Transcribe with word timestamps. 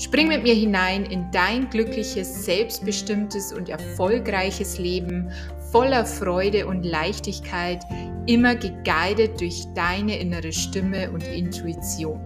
Spring 0.00 0.28
mit 0.28 0.44
mir 0.44 0.54
hinein 0.54 1.04
in 1.06 1.28
dein 1.32 1.68
glückliches, 1.70 2.44
selbstbestimmtes 2.44 3.52
und 3.52 3.68
erfolgreiches 3.68 4.78
Leben 4.78 5.32
voller 5.72 6.06
Freude 6.06 6.68
und 6.68 6.84
Leichtigkeit, 6.84 7.82
immer 8.28 8.54
geguidet 8.54 9.40
durch 9.40 9.64
deine 9.74 10.16
innere 10.20 10.52
Stimme 10.52 11.10
und 11.10 11.24
Intuition. 11.24 12.24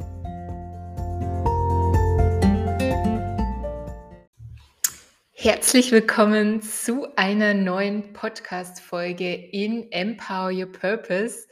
Herzlich 5.32 5.92
willkommen 5.92 6.60
zu 6.60 7.06
einer 7.16 7.54
neuen 7.54 8.12
Podcast-Folge 8.12 9.32
in 9.32 9.90
Empower 9.90 10.52
Your 10.52 10.70
Purpose. 10.70 11.48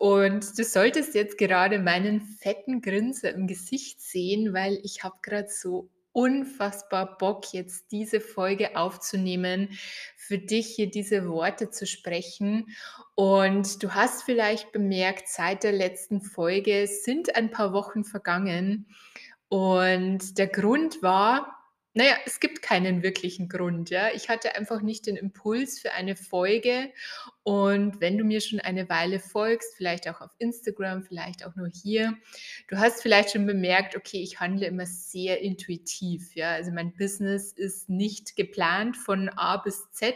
Und 0.00 0.58
du 0.58 0.64
solltest 0.64 1.14
jetzt 1.14 1.36
gerade 1.36 1.78
meinen 1.78 2.22
fetten 2.22 2.80
Grinser 2.80 3.34
im 3.34 3.46
Gesicht 3.46 4.00
sehen, 4.00 4.54
weil 4.54 4.80
ich 4.82 5.04
habe 5.04 5.16
gerade 5.20 5.50
so 5.50 5.90
unfassbar 6.12 7.18
Bock, 7.18 7.52
jetzt 7.52 7.92
diese 7.92 8.22
Folge 8.22 8.78
aufzunehmen, 8.78 9.78
für 10.16 10.38
dich 10.38 10.68
hier 10.68 10.90
diese 10.90 11.28
Worte 11.28 11.68
zu 11.68 11.86
sprechen. 11.86 12.74
Und 13.14 13.82
du 13.82 13.92
hast 13.92 14.22
vielleicht 14.22 14.72
bemerkt, 14.72 15.28
seit 15.28 15.64
der 15.64 15.72
letzten 15.72 16.22
Folge 16.22 16.86
sind 16.86 17.36
ein 17.36 17.50
paar 17.50 17.74
Wochen 17.74 18.02
vergangen. 18.02 18.86
Und 19.50 20.38
der 20.38 20.46
Grund 20.46 21.02
war, 21.02 21.60
naja, 21.92 22.14
es 22.24 22.40
gibt 22.40 22.62
keinen 22.62 23.02
wirklichen 23.02 23.50
Grund, 23.50 23.90
ja. 23.90 24.08
Ich 24.14 24.30
hatte 24.30 24.54
einfach 24.54 24.80
nicht 24.80 25.06
den 25.06 25.16
Impuls 25.16 25.78
für 25.78 25.92
eine 25.92 26.16
Folge. 26.16 26.90
Und 27.42 28.02
wenn 28.02 28.18
du 28.18 28.24
mir 28.24 28.42
schon 28.42 28.60
eine 28.60 28.90
Weile 28.90 29.18
folgst, 29.18 29.74
vielleicht 29.74 30.06
auch 30.08 30.20
auf 30.20 30.30
Instagram, 30.38 31.02
vielleicht 31.02 31.46
auch 31.46 31.56
nur 31.56 31.68
hier, 31.68 32.14
du 32.68 32.76
hast 32.76 33.00
vielleicht 33.00 33.30
schon 33.30 33.46
bemerkt, 33.46 33.96
okay, 33.96 34.22
ich 34.22 34.40
handle 34.40 34.66
immer 34.66 34.84
sehr 34.84 35.40
intuitiv, 35.40 36.34
ja. 36.34 36.52
Also 36.52 36.70
mein 36.70 36.92
Business 36.96 37.52
ist 37.52 37.88
nicht 37.88 38.36
geplant 38.36 38.98
von 38.98 39.30
A 39.30 39.56
bis 39.56 39.90
Z. 39.90 40.14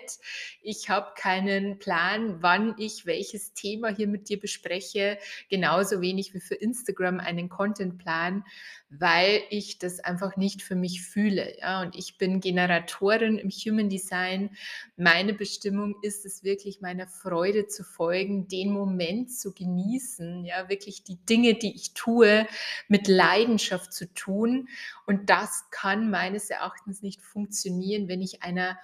Ich 0.61 0.91
habe 0.91 1.13
keinen 1.17 1.79
Plan, 1.79 2.43
wann 2.43 2.75
ich 2.77 3.07
welches 3.07 3.55
Thema 3.55 3.89
hier 3.89 4.07
mit 4.07 4.29
dir 4.29 4.39
bespreche, 4.39 5.19
genauso 5.49 6.03
wenig 6.03 6.35
wie 6.35 6.41
für 6.41 6.57
Instagram 6.57 7.21
einen 7.21 7.49
Contentplan, 7.49 8.45
weil 8.91 9.43
ich 9.49 9.79
das 9.79 9.99
einfach 10.01 10.37
nicht 10.37 10.63
für 10.63 10.77
mich 10.77 11.03
fühle. 11.03 11.59
Ja? 11.59 11.81
Und 11.81 11.97
ich 11.97 12.19
bin 12.19 12.41
Generatorin 12.41 13.39
im 13.39 13.49
Human 13.49 13.89
Design. 13.89 14.55
Meine 14.97 15.33
Bestimmung 15.33 15.97
ist 16.03 16.27
es 16.27 16.45
wirklich, 16.45 16.83
meiner 16.83 17.07
Freude 17.15 17.67
zu 17.67 17.85
folgen, 17.85 18.49
den 18.49 18.73
Moment 18.73 19.33
zu 19.33 19.53
genießen, 19.53 20.45
ja, 20.45 20.69
wirklich 20.69 21.05
die 21.05 21.17
Dinge, 21.25 21.55
die 21.55 21.75
ich 21.75 21.95
tue, 21.95 22.47
mit 22.89 23.09
Leidenschaft 23.09 23.93
zu 23.93 24.13
tun. 24.13 24.69
Und 25.07 25.31
das 25.31 25.65
kann 25.71 26.11
meines 26.11 26.51
Erachtens 26.51 27.03
nicht 27.03 27.23
funktionieren, 27.23 28.09
wenn 28.09 28.21
ich 28.21 28.43
einer 28.43 28.79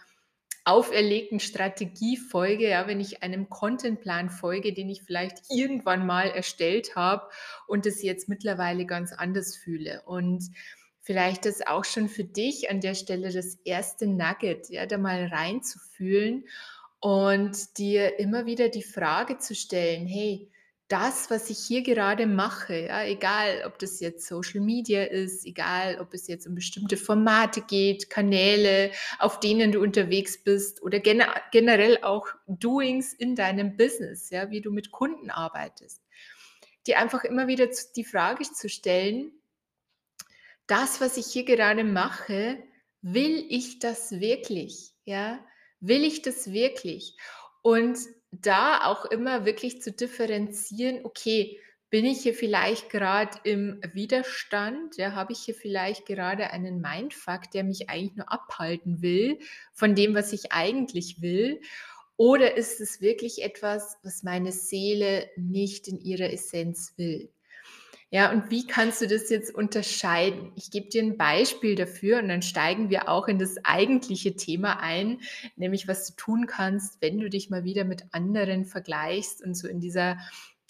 auferlegten 0.65 1.41
Strategie 1.41 2.17
folge, 2.17 2.69
ja, 2.69 2.87
wenn 2.87 3.01
ich 3.01 3.23
einem 3.23 3.49
Contentplan 3.49 4.31
folge, 4.31 4.73
den 4.73 4.89
ich 4.89 5.03
vielleicht 5.03 5.39
irgendwann 5.49 6.07
mal 6.07 6.29
erstellt 6.29 6.97
habe 6.97 7.29
und 7.67 7.87
es 7.87 8.03
jetzt 8.03 8.29
mittlerweile 8.29 8.87
ganz 8.87 9.13
anders 9.13 9.57
fühle. 9.57 10.03
Und 10.03 10.45
vielleicht 11.01 11.47
ist 11.47 11.67
auch 11.67 11.85
schon 11.85 12.09
für 12.09 12.25
dich 12.25 12.71
an 12.71 12.81
der 12.81 12.95
Stelle 12.95 13.33
das 13.33 13.57
erste 13.65 14.07
Nugget, 14.07 14.69
ja, 14.69 14.87
da 14.87 14.99
mal 14.99 15.27
reinzufühlen 15.27 16.45
und 17.01 17.79
dir 17.79 18.19
immer 18.19 18.47
wieder 18.47 18.69
die 18.69 18.83
Frage 18.83 19.39
zu 19.39 19.55
stellen, 19.55 20.07
hey, 20.07 20.51
das, 20.91 21.31
was 21.31 21.51
ich 21.51 21.59
hier 21.59 21.83
gerade 21.83 22.27
mache, 22.27 22.87
ja, 22.87 23.05
egal 23.05 23.63
ob 23.65 23.79
das 23.79 24.01
jetzt 24.01 24.27
Social 24.27 24.61
Media 24.61 25.05
ist, 25.05 25.47
egal 25.47 26.01
ob 26.01 26.13
es 26.13 26.27
jetzt 26.27 26.49
um 26.49 26.57
bestimmte 26.57 26.97
Formate 26.97 27.61
geht, 27.61 28.11
Kanäle, 28.11 28.91
auf 29.21 29.39
denen 29.39 29.71
du 29.71 29.81
unterwegs 29.81 30.43
bist 30.43 30.83
oder 30.83 30.99
gener 30.99 31.33
generell 31.53 32.03
auch 32.03 32.27
Doings 32.49 33.13
in 33.15 33.37
deinem 33.37 33.77
Business, 33.77 34.31
ja, 34.31 34.51
wie 34.51 34.61
du 34.61 34.73
mit 34.73 34.91
Kunden 34.91 35.31
arbeitest, 35.31 36.03
dir 36.89 36.99
einfach 36.99 37.23
immer 37.23 37.47
wieder 37.47 37.69
die 37.95 38.05
Frage 38.05 38.43
zu 38.43 38.69
stellen, 38.69 39.31
das, 40.67 41.01
was 41.01 41.17
ich 41.17 41.27
hier 41.27 41.45
gerade 41.45 41.85
mache, 41.85 42.59
will 43.01 43.47
ich 43.49 43.79
das 43.79 44.19
wirklich? 44.19 44.93
Ja, 45.05 45.39
will 45.81 46.05
ich 46.05 46.23
das 46.23 46.53
wirklich? 46.53 47.17
Und 47.63 47.99
da 48.33 48.85
auch 48.85 49.05
immer 49.07 49.45
wirklich 49.45 49.83
zu 49.83 49.93
differenzieren, 49.93 51.05
okay, 51.05 51.59
bin 51.91 52.05
ich 52.05 52.21
hier 52.21 52.35
vielleicht 52.35 52.89
gerade 52.89 53.37
im 53.43 53.81
Widerstand? 53.93 54.97
Ja, 54.97 55.13
habe 55.13 55.33
ich 55.33 55.41
hier 55.41 55.57
vielleicht 55.57 56.07
gerade 56.07 56.51
einen 56.51 56.81
Mindfuck, 56.81 57.51
der 57.53 57.65
mich 57.65 57.91
eigentlich 57.91 58.17
nur 58.17 58.33
abhalten 58.33 59.03
will 59.03 59.41
von 59.73 59.97
dem, 59.97 60.15
was 60.15 60.33
ich 60.33 60.53
eigentlich 60.53 61.21
will? 61.21 61.61
Oder 62.17 62.57
ist 62.57 62.81
es 62.81 63.01
wirklich 63.01 63.43
etwas, 63.43 63.97
was 64.05 64.23
meine 64.23 64.53
Seele 64.53 65.29
nicht 65.37 65.89
in 65.89 65.99
ihrer 65.99 66.33
Essenz 66.33 66.95
will? 66.97 67.33
Ja, 68.13 68.33
und 68.33 68.51
wie 68.51 68.67
kannst 68.67 69.01
du 69.01 69.07
das 69.07 69.31
jetzt 69.31 69.55
unterscheiden? 69.55 70.51
Ich 70.57 70.73
gebe 70.73 70.89
dir 70.89 71.01
ein 71.01 71.17
Beispiel 71.17 71.77
dafür 71.77 72.19
und 72.19 72.29
dann 72.29 72.43
steigen 72.43 72.91
wir 72.91 73.09
auch 73.09 73.29
in 73.29 73.39
das 73.39 73.65
eigentliche 73.65 74.35
Thema 74.35 74.81
ein, 74.81 75.21
nämlich 75.55 75.87
was 75.87 76.09
du 76.09 76.15
tun 76.17 76.49
kannst, 76.49 77.01
wenn 77.01 77.21
du 77.21 77.31
dich 77.31 77.51
mal 77.51 77.63
wieder 77.63 77.85
mit 77.85 78.03
anderen 78.11 78.65
vergleichst 78.65 79.45
und 79.45 79.55
so 79.55 79.69
in 79.69 79.79
dieser 79.79 80.19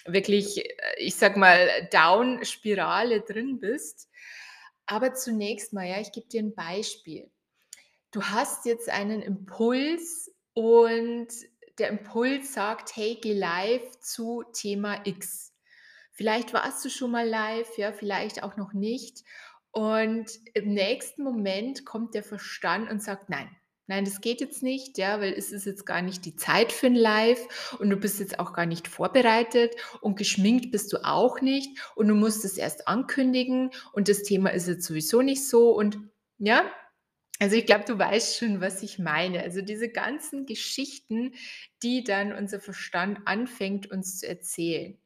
wirklich, 0.04 0.58
äh, 0.58 0.72
ich 0.98 1.16
sag 1.16 1.38
mal, 1.38 1.88
Down-Spirale 1.90 3.22
drin 3.22 3.58
bist. 3.58 4.10
Aber 4.84 5.14
zunächst 5.14 5.72
mal, 5.72 5.88
ja, 5.88 5.98
ich 5.98 6.12
gebe 6.12 6.28
dir 6.28 6.42
ein 6.42 6.54
Beispiel. 6.54 7.30
Du 8.10 8.22
hast 8.22 8.66
jetzt 8.66 8.90
einen 8.90 9.22
Impuls 9.22 10.30
und 10.52 11.28
der 11.78 11.88
Impuls 11.88 12.52
sagt, 12.52 12.96
hey, 12.96 13.18
geh 13.20 13.32
live 13.32 13.98
zu 14.00 14.42
Thema 14.52 15.00
X. 15.06 15.49
Vielleicht 16.20 16.52
warst 16.52 16.84
du 16.84 16.90
schon 16.90 17.12
mal 17.12 17.26
live, 17.26 17.78
ja, 17.78 17.92
vielleicht 17.92 18.42
auch 18.42 18.58
noch 18.58 18.74
nicht. 18.74 19.24
Und 19.70 20.26
im 20.52 20.74
nächsten 20.74 21.22
Moment 21.22 21.86
kommt 21.86 22.12
der 22.12 22.22
Verstand 22.22 22.90
und 22.90 23.02
sagt, 23.02 23.30
nein, 23.30 23.48
nein, 23.86 24.04
das 24.04 24.20
geht 24.20 24.42
jetzt 24.42 24.62
nicht, 24.62 24.98
ja, 24.98 25.18
weil 25.22 25.32
es 25.32 25.50
ist 25.50 25.64
jetzt 25.64 25.86
gar 25.86 26.02
nicht 26.02 26.26
die 26.26 26.36
Zeit 26.36 26.72
für 26.72 26.88
ein 26.88 26.94
Live 26.94 27.74
und 27.78 27.88
du 27.88 27.96
bist 27.96 28.20
jetzt 28.20 28.38
auch 28.38 28.52
gar 28.52 28.66
nicht 28.66 28.86
vorbereitet 28.86 29.74
und 30.02 30.18
geschminkt 30.18 30.70
bist 30.70 30.92
du 30.92 30.98
auch 31.06 31.40
nicht 31.40 31.70
und 31.96 32.06
du 32.06 32.14
musst 32.14 32.44
es 32.44 32.58
erst 32.58 32.86
ankündigen 32.86 33.70
und 33.94 34.10
das 34.10 34.22
Thema 34.22 34.50
ist 34.50 34.68
jetzt 34.68 34.84
sowieso 34.84 35.22
nicht 35.22 35.48
so 35.48 35.70
und 35.70 36.00
ja, 36.36 36.70
also 37.38 37.56
ich 37.56 37.64
glaube, 37.64 37.84
du 37.86 37.98
weißt 37.98 38.36
schon, 38.36 38.60
was 38.60 38.82
ich 38.82 38.98
meine. 38.98 39.42
Also 39.42 39.62
diese 39.62 39.88
ganzen 39.88 40.44
Geschichten, 40.44 41.32
die 41.82 42.04
dann 42.04 42.34
unser 42.34 42.60
Verstand 42.60 43.20
anfängt 43.24 43.90
uns 43.90 44.18
zu 44.18 44.28
erzählen. 44.28 44.98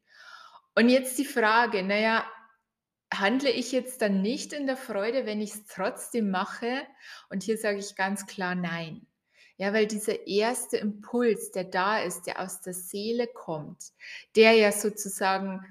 Und 0.75 0.89
jetzt 0.89 1.19
die 1.19 1.25
Frage, 1.25 1.83
naja, 1.83 2.25
handle 3.13 3.51
ich 3.51 3.73
jetzt 3.73 4.03
dann 4.03 4.23
nicht 4.23 4.53
in 4.53 4.67
der 4.67 4.77
Freude, 4.77 5.27
wenn 5.27 5.41
ich 5.41 5.55
es 5.55 5.67
trotzdem 5.67 6.31
mache? 6.31 6.83
Und 7.31 7.43
hier 7.43 7.59
sage 7.59 7.79
ich 7.79 7.97
ganz 7.97 8.27
klar 8.27 8.55
nein. 8.55 9.07
Ja, 9.57 9.73
weil 9.73 9.87
dieser 9.87 10.27
erste 10.27 10.79
Impuls, 10.79 11.53
der 11.53 11.65
da 11.65 12.01
ist, 12.01 12.27
der 12.27 12.41
aus 12.41 12.61
der 12.61 12.75
Seele 12.75 13.29
kommt, 13.29 13.93
der 14.35 14.53
ja 14.55 14.73
sozusagen 14.73 15.65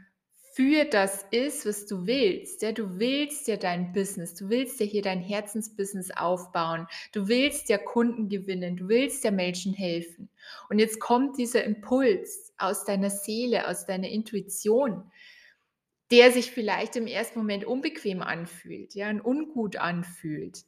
für 0.54 0.86
das 0.86 1.26
ist, 1.32 1.66
was 1.66 1.88
du 1.88 2.06
willst. 2.06 2.62
Ja, 2.62 2.72
du 2.72 3.00
willst 3.00 3.48
ja 3.48 3.58
dein 3.58 3.92
Business, 3.92 4.36
du 4.36 4.50
willst 4.50 4.80
ja 4.80 4.86
hier 4.86 5.02
dein 5.02 5.20
Herzensbusiness 5.20 6.12
aufbauen, 6.12 6.88
du 7.12 7.28
willst 7.28 7.70
ja 7.70 7.80
Kunden 7.80 8.30
gewinnen, 8.30 8.78
du 8.78 8.88
willst 8.88 9.24
ja 9.24 9.32
Menschen 9.32 9.74
helfen. 9.74 10.30
Und 10.70 10.78
jetzt 10.78 11.00
kommt 11.00 11.40
dieser 11.40 11.64
Impuls 11.64 12.54
aus 12.60 12.86
deiner 12.86 13.10
Seele, 13.10 13.68
aus 13.68 13.88
deiner 13.88 14.10
Intuition, 14.10 15.12
der 16.12 16.32
sich 16.32 16.52
vielleicht 16.52 16.96
im 16.98 17.08
ersten 17.08 17.40
Moment 17.40 17.66
unbequem 17.66 18.22
anfühlt, 18.22 18.94
ja, 18.94 19.10
und 19.10 19.22
ungut 19.22 19.78
anfühlt. 19.78 20.60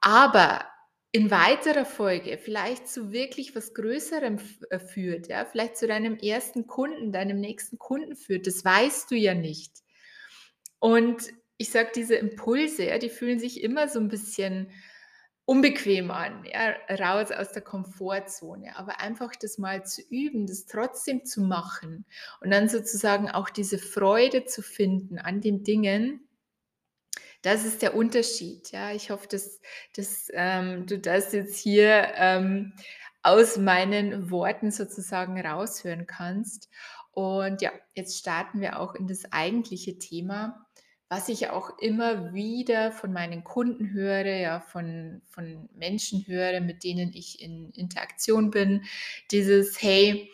Aber 0.00 0.64
in 1.12 1.30
weiterer 1.30 1.84
Folge 1.84 2.36
vielleicht 2.38 2.88
zu 2.88 3.12
wirklich 3.12 3.54
was 3.56 3.74
Größerem 3.74 4.38
äh, 4.70 4.78
führt, 4.78 5.28
ja, 5.28 5.44
vielleicht 5.44 5.76
zu 5.76 5.86
deinem 5.86 6.16
ersten 6.18 6.66
Kunden, 6.66 7.12
deinem 7.12 7.40
nächsten 7.40 7.78
Kunden 7.78 8.16
führt, 8.16 8.46
das 8.46 8.64
weißt 8.64 9.10
du 9.10 9.14
ja 9.14 9.34
nicht. 9.34 9.72
Und 10.78 11.32
ich 11.56 11.70
sage, 11.70 11.90
diese 11.94 12.16
Impulse, 12.16 12.84
ja, 12.84 12.98
die 12.98 13.08
fühlen 13.08 13.38
sich 13.38 13.62
immer 13.62 13.88
so 13.88 13.98
ein 13.98 14.08
bisschen 14.08 14.70
unbequem 15.46 16.10
an, 16.10 16.44
ja, 16.44 16.74
raus 16.90 17.30
aus 17.30 17.52
der 17.52 17.62
Komfortzone. 17.62 18.76
Aber 18.76 19.00
einfach 19.00 19.32
das 19.36 19.58
mal 19.58 19.86
zu 19.86 20.02
üben, 20.10 20.46
das 20.46 20.66
trotzdem 20.66 21.24
zu 21.24 21.40
machen 21.40 22.04
und 22.40 22.50
dann 22.50 22.68
sozusagen 22.68 23.30
auch 23.30 23.48
diese 23.48 23.78
Freude 23.78 24.44
zu 24.44 24.60
finden 24.60 25.18
an 25.18 25.40
den 25.40 25.62
Dingen, 25.62 26.25
das 27.42 27.64
ist 27.64 27.82
der 27.82 27.94
Unterschied. 27.94 28.72
Ja, 28.72 28.92
ich 28.92 29.10
hoffe, 29.10 29.28
dass, 29.28 29.60
dass 29.94 30.28
ähm, 30.32 30.86
du 30.86 30.98
das 30.98 31.32
jetzt 31.32 31.58
hier 31.58 32.12
ähm, 32.16 32.72
aus 33.22 33.56
meinen 33.56 34.30
Worten 34.30 34.70
sozusagen 34.70 35.40
raushören 35.40 36.06
kannst. 36.06 36.68
Und 37.10 37.62
ja, 37.62 37.72
jetzt 37.94 38.18
starten 38.18 38.60
wir 38.60 38.78
auch 38.78 38.94
in 38.94 39.08
das 39.08 39.32
eigentliche 39.32 39.98
Thema, 39.98 40.66
was 41.08 41.28
ich 41.28 41.50
auch 41.50 41.78
immer 41.78 42.34
wieder 42.34 42.92
von 42.92 43.12
meinen 43.12 43.42
Kunden 43.42 43.92
höre, 43.92 44.36
ja, 44.36 44.60
von, 44.60 45.22
von 45.28 45.68
Menschen 45.74 46.26
höre, 46.26 46.60
mit 46.60 46.84
denen 46.84 47.12
ich 47.12 47.40
in 47.40 47.70
Interaktion 47.70 48.50
bin. 48.50 48.84
Dieses, 49.30 49.80
hey, 49.80 50.30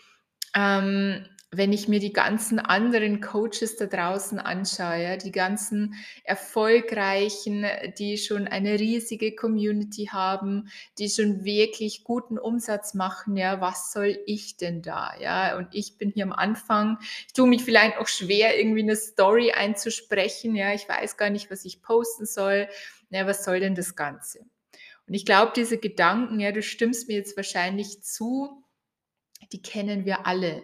ähm, 0.54 1.26
wenn 1.54 1.70
ich 1.70 1.86
mir 1.86 2.00
die 2.00 2.14
ganzen 2.14 2.58
anderen 2.58 3.20
Coaches 3.20 3.76
da 3.76 3.84
draußen 3.84 4.38
anschaue, 4.38 5.02
ja, 5.02 5.16
die 5.18 5.32
ganzen 5.32 5.94
erfolgreichen, 6.24 7.66
die 7.98 8.16
schon 8.16 8.48
eine 8.48 8.80
riesige 8.80 9.36
Community 9.36 10.08
haben, 10.10 10.70
die 10.98 11.10
schon 11.10 11.44
wirklich 11.44 12.04
guten 12.04 12.38
Umsatz 12.38 12.94
machen, 12.94 13.36
ja, 13.36 13.60
was 13.60 13.92
soll 13.92 14.18
ich 14.24 14.56
denn 14.56 14.80
da, 14.80 15.12
ja? 15.20 15.58
Und 15.58 15.68
ich 15.72 15.98
bin 15.98 16.10
hier 16.10 16.24
am 16.24 16.32
Anfang, 16.32 16.96
ich 17.26 17.34
tue 17.34 17.46
mich 17.46 17.62
vielleicht 17.62 17.98
auch 17.98 18.08
schwer, 18.08 18.58
irgendwie 18.58 18.82
eine 18.82 18.96
Story 18.96 19.52
einzusprechen, 19.52 20.56
ja, 20.56 20.72
ich 20.72 20.88
weiß 20.88 21.18
gar 21.18 21.28
nicht, 21.28 21.50
was 21.50 21.66
ich 21.66 21.82
posten 21.82 22.24
soll, 22.24 22.66
ja, 23.10 23.26
was 23.26 23.44
soll 23.44 23.60
denn 23.60 23.74
das 23.74 23.94
Ganze? 23.94 24.40
Und 25.06 25.12
ich 25.12 25.26
glaube, 25.26 25.52
diese 25.54 25.76
Gedanken, 25.76 26.40
ja, 26.40 26.50
du 26.50 26.62
stimmst 26.62 27.08
mir 27.08 27.16
jetzt 27.16 27.36
wahrscheinlich 27.36 28.02
zu, 28.02 28.64
die 29.52 29.60
kennen 29.60 30.06
wir 30.06 30.26
alle. 30.26 30.62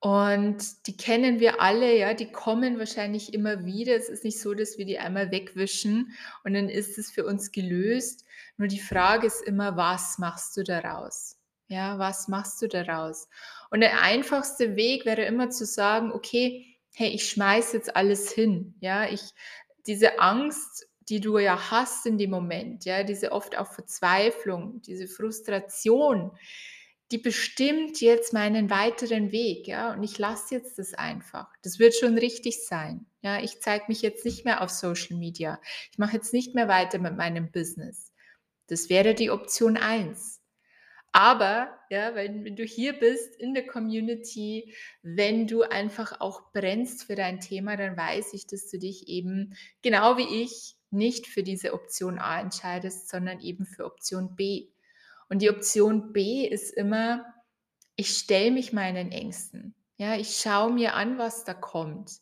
Und 0.00 0.86
die 0.86 0.96
kennen 0.96 1.40
wir 1.40 1.60
alle, 1.60 1.96
ja, 1.96 2.14
die 2.14 2.30
kommen 2.30 2.78
wahrscheinlich 2.78 3.34
immer 3.34 3.64
wieder. 3.64 3.96
Es 3.96 4.08
ist 4.08 4.22
nicht 4.22 4.40
so, 4.40 4.54
dass 4.54 4.78
wir 4.78 4.84
die 4.84 4.98
einmal 4.98 5.32
wegwischen 5.32 6.12
und 6.44 6.54
dann 6.54 6.68
ist 6.68 6.98
es 6.98 7.10
für 7.10 7.26
uns 7.26 7.50
gelöst. 7.50 8.24
Nur 8.56 8.68
die 8.68 8.78
Frage 8.78 9.26
ist 9.26 9.42
immer, 9.42 9.76
was 9.76 10.18
machst 10.18 10.56
du 10.56 10.62
daraus? 10.62 11.36
Ja, 11.66 11.98
was 11.98 12.28
machst 12.28 12.62
du 12.62 12.68
daraus? 12.68 13.28
Und 13.70 13.80
der 13.80 14.00
einfachste 14.00 14.76
Weg 14.76 15.04
wäre 15.04 15.24
immer 15.24 15.50
zu 15.50 15.66
sagen, 15.66 16.12
okay, 16.12 16.78
hey, 16.94 17.08
ich 17.08 17.28
schmeiß 17.28 17.72
jetzt 17.72 17.94
alles 17.96 18.30
hin. 18.30 18.74
Ja, 18.80 19.08
ich, 19.08 19.20
diese 19.86 20.20
Angst, 20.20 20.88
die 21.08 21.20
du 21.20 21.38
ja 21.38 21.70
hast 21.70 22.06
in 22.06 22.18
dem 22.18 22.30
Moment, 22.30 22.84
ja, 22.84 23.02
diese 23.02 23.32
oft 23.32 23.56
auch 23.58 23.72
Verzweiflung, 23.72 24.80
diese 24.82 25.08
Frustration, 25.08 26.32
die 27.10 27.18
bestimmt 27.18 28.00
jetzt 28.00 28.32
meinen 28.32 28.70
weiteren 28.70 29.32
Weg, 29.32 29.66
ja, 29.66 29.92
und 29.92 30.02
ich 30.02 30.18
lasse 30.18 30.54
jetzt 30.54 30.78
das 30.78 30.94
einfach. 30.94 31.48
Das 31.62 31.78
wird 31.78 31.94
schon 31.94 32.18
richtig 32.18 32.64
sein. 32.66 33.06
Ja, 33.22 33.40
ich 33.40 33.60
zeige 33.60 33.86
mich 33.88 34.02
jetzt 34.02 34.24
nicht 34.24 34.44
mehr 34.44 34.62
auf 34.62 34.70
Social 34.70 35.16
Media. 35.16 35.60
Ich 35.90 35.98
mache 35.98 36.16
jetzt 36.16 36.32
nicht 36.32 36.54
mehr 36.54 36.68
weiter 36.68 36.98
mit 36.98 37.16
meinem 37.16 37.50
Business. 37.50 38.12
Das 38.66 38.90
wäre 38.90 39.14
die 39.14 39.30
Option 39.30 39.76
1. 39.76 40.38
Aber, 41.12 41.76
ja, 41.88 42.14
wenn, 42.14 42.44
wenn 42.44 42.54
du 42.54 42.64
hier 42.64 42.92
bist 42.92 43.34
in 43.36 43.54
der 43.54 43.66
Community, 43.66 44.74
wenn 45.02 45.46
du 45.46 45.62
einfach 45.62 46.20
auch 46.20 46.52
brennst 46.52 47.04
für 47.04 47.14
dein 47.14 47.40
Thema, 47.40 47.76
dann 47.76 47.96
weiß 47.96 48.34
ich, 48.34 48.46
dass 48.46 48.68
du 48.70 48.78
dich 48.78 49.08
eben 49.08 49.56
genau 49.82 50.18
wie 50.18 50.42
ich 50.42 50.76
nicht 50.90 51.26
für 51.26 51.42
diese 51.42 51.72
Option 51.72 52.18
A 52.18 52.40
entscheidest, 52.40 53.08
sondern 53.08 53.40
eben 53.40 53.64
für 53.64 53.84
Option 53.84 54.36
B. 54.36 54.68
Und 55.28 55.42
die 55.42 55.50
Option 55.50 56.12
B 56.12 56.46
ist 56.46 56.72
immer, 56.72 57.24
ich 57.96 58.10
stelle 58.10 58.50
mich 58.50 58.72
meinen 58.72 59.12
Ängsten. 59.12 59.74
Ja, 59.96 60.16
ich 60.16 60.36
schaue 60.36 60.72
mir 60.72 60.94
an, 60.94 61.18
was 61.18 61.44
da 61.44 61.54
kommt. 61.54 62.20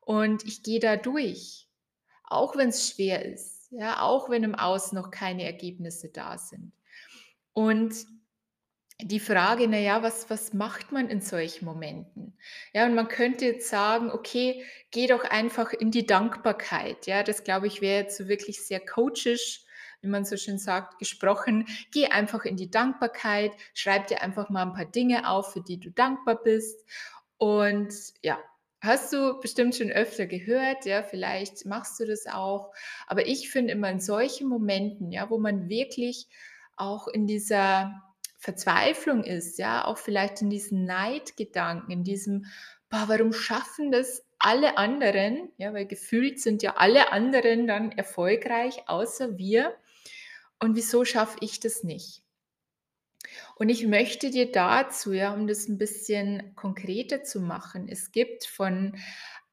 Und 0.00 0.44
ich 0.44 0.62
gehe 0.62 0.80
da 0.80 0.96
durch. 0.96 1.68
Auch 2.24 2.56
wenn 2.56 2.68
es 2.68 2.90
schwer 2.90 3.24
ist. 3.24 3.68
Ja, 3.70 4.02
auch 4.02 4.30
wenn 4.30 4.44
im 4.44 4.54
Außen 4.54 4.96
noch 4.96 5.10
keine 5.10 5.44
Ergebnisse 5.44 6.10
da 6.10 6.38
sind. 6.38 6.72
Und 7.52 7.94
die 9.00 9.20
Frage, 9.20 9.68
naja, 9.68 10.02
was, 10.02 10.30
was 10.30 10.52
macht 10.52 10.92
man 10.92 11.08
in 11.08 11.20
solchen 11.20 11.64
Momenten? 11.64 12.38
Ja, 12.72 12.86
und 12.86 12.94
man 12.94 13.08
könnte 13.08 13.44
jetzt 13.44 13.68
sagen, 13.68 14.10
okay, 14.10 14.64
geh 14.90 15.06
doch 15.06 15.24
einfach 15.24 15.72
in 15.72 15.90
die 15.90 16.06
Dankbarkeit. 16.06 17.06
Ja, 17.06 17.22
das 17.22 17.44
glaube 17.44 17.66
ich 17.66 17.80
wäre 17.80 18.02
jetzt 18.02 18.16
so 18.16 18.28
wirklich 18.28 18.64
sehr 18.64 18.80
coachisch 18.80 19.65
wie 20.06 20.10
man 20.10 20.24
so 20.24 20.36
schön 20.36 20.58
sagt, 20.58 20.98
gesprochen. 20.98 21.66
Geh 21.92 22.06
einfach 22.06 22.44
in 22.44 22.56
die 22.56 22.70
Dankbarkeit, 22.70 23.52
schreib 23.74 24.06
dir 24.06 24.22
einfach 24.22 24.48
mal 24.48 24.62
ein 24.62 24.72
paar 24.72 24.86
Dinge 24.86 25.28
auf, 25.28 25.52
für 25.52 25.60
die 25.60 25.78
du 25.78 25.90
dankbar 25.90 26.42
bist. 26.42 26.84
Und 27.36 27.92
ja, 28.22 28.38
hast 28.80 29.12
du 29.12 29.38
bestimmt 29.40 29.74
schon 29.74 29.90
öfter 29.90 30.26
gehört, 30.26 30.86
ja, 30.86 31.02
vielleicht 31.02 31.66
machst 31.66 31.98
du 32.00 32.06
das 32.06 32.26
auch. 32.26 32.72
Aber 33.06 33.26
ich 33.26 33.50
finde 33.50 33.72
immer 33.72 33.90
in 33.90 34.00
solchen 34.00 34.48
Momenten, 34.48 35.10
ja, 35.10 35.28
wo 35.28 35.38
man 35.38 35.68
wirklich 35.68 36.28
auch 36.76 37.08
in 37.08 37.26
dieser 37.26 38.02
Verzweiflung 38.38 39.24
ist, 39.24 39.58
ja, 39.58 39.84
auch 39.84 39.98
vielleicht 39.98 40.40
in 40.40 40.50
diesen 40.50 40.84
Neidgedanken, 40.84 41.90
in 41.90 42.04
diesem, 42.04 42.46
boah, 42.88 43.04
warum 43.08 43.32
schaffen 43.32 43.90
das 43.90 44.24
alle 44.38 44.76
anderen, 44.76 45.50
ja, 45.56 45.72
weil 45.72 45.86
gefühlt 45.86 46.40
sind 46.40 46.62
ja 46.62 46.76
alle 46.76 47.12
anderen 47.12 47.66
dann 47.66 47.92
erfolgreich, 47.92 48.82
außer 48.86 49.38
wir. 49.38 49.74
Und 50.58 50.76
wieso 50.76 51.04
schaffe 51.04 51.38
ich 51.40 51.60
das 51.60 51.84
nicht? 51.84 52.22
Und 53.56 53.68
ich 53.68 53.86
möchte 53.86 54.30
dir 54.30 54.50
dazu, 54.50 55.12
ja, 55.12 55.32
um 55.32 55.46
das 55.46 55.68
ein 55.68 55.78
bisschen 55.78 56.54
konkreter 56.54 57.22
zu 57.24 57.40
machen, 57.40 57.88
es 57.88 58.12
gibt 58.12 58.46
von 58.46 58.96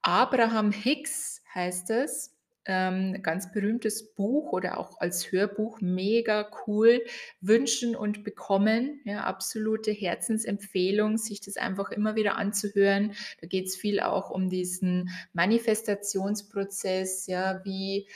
Abraham 0.02 0.72
Hicks, 0.72 1.42
heißt 1.54 1.90
es, 1.92 2.34
ähm, 2.66 3.22
ganz 3.22 3.52
berühmtes 3.52 4.14
Buch 4.14 4.54
oder 4.54 4.78
auch 4.78 5.00
als 5.00 5.32
Hörbuch, 5.32 5.82
mega 5.82 6.50
cool, 6.66 7.04
Wünschen 7.42 7.96
und 7.96 8.24
Bekommen, 8.24 9.02
ja, 9.06 9.24
absolute 9.24 9.92
Herzensempfehlung, 9.92 11.18
sich 11.18 11.42
das 11.42 11.58
einfach 11.58 11.92
immer 11.92 12.16
wieder 12.16 12.38
anzuhören. 12.38 13.16
Da 13.42 13.48
geht 13.48 13.68
es 13.68 13.76
viel 13.76 14.00
auch 14.00 14.30
um 14.30 14.50
diesen 14.50 15.10
Manifestationsprozess, 15.34 17.28
ja, 17.28 17.64
wie 17.66 18.08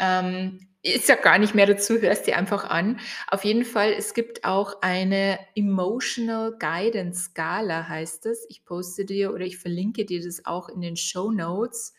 ähm, 0.00 0.73
ist 0.84 1.08
ja 1.08 1.16
gar 1.16 1.38
nicht 1.38 1.54
mehr 1.54 1.66
dazu, 1.66 1.98
hörst 1.98 2.26
dir 2.26 2.36
einfach 2.36 2.68
an. 2.68 3.00
Auf 3.28 3.44
jeden 3.44 3.64
Fall, 3.64 3.92
es 3.92 4.12
gibt 4.12 4.44
auch 4.44 4.82
eine 4.82 5.38
Emotional 5.54 6.56
Guidance 6.58 7.30
Skala, 7.30 7.88
heißt 7.88 8.26
es. 8.26 8.46
Ich 8.50 8.64
poste 8.66 9.06
dir 9.06 9.32
oder 9.32 9.44
ich 9.46 9.56
verlinke 9.56 10.04
dir 10.04 10.22
das 10.22 10.44
auch 10.44 10.68
in 10.68 10.82
den 10.82 10.96
Show 10.96 11.30
Notes. 11.30 11.94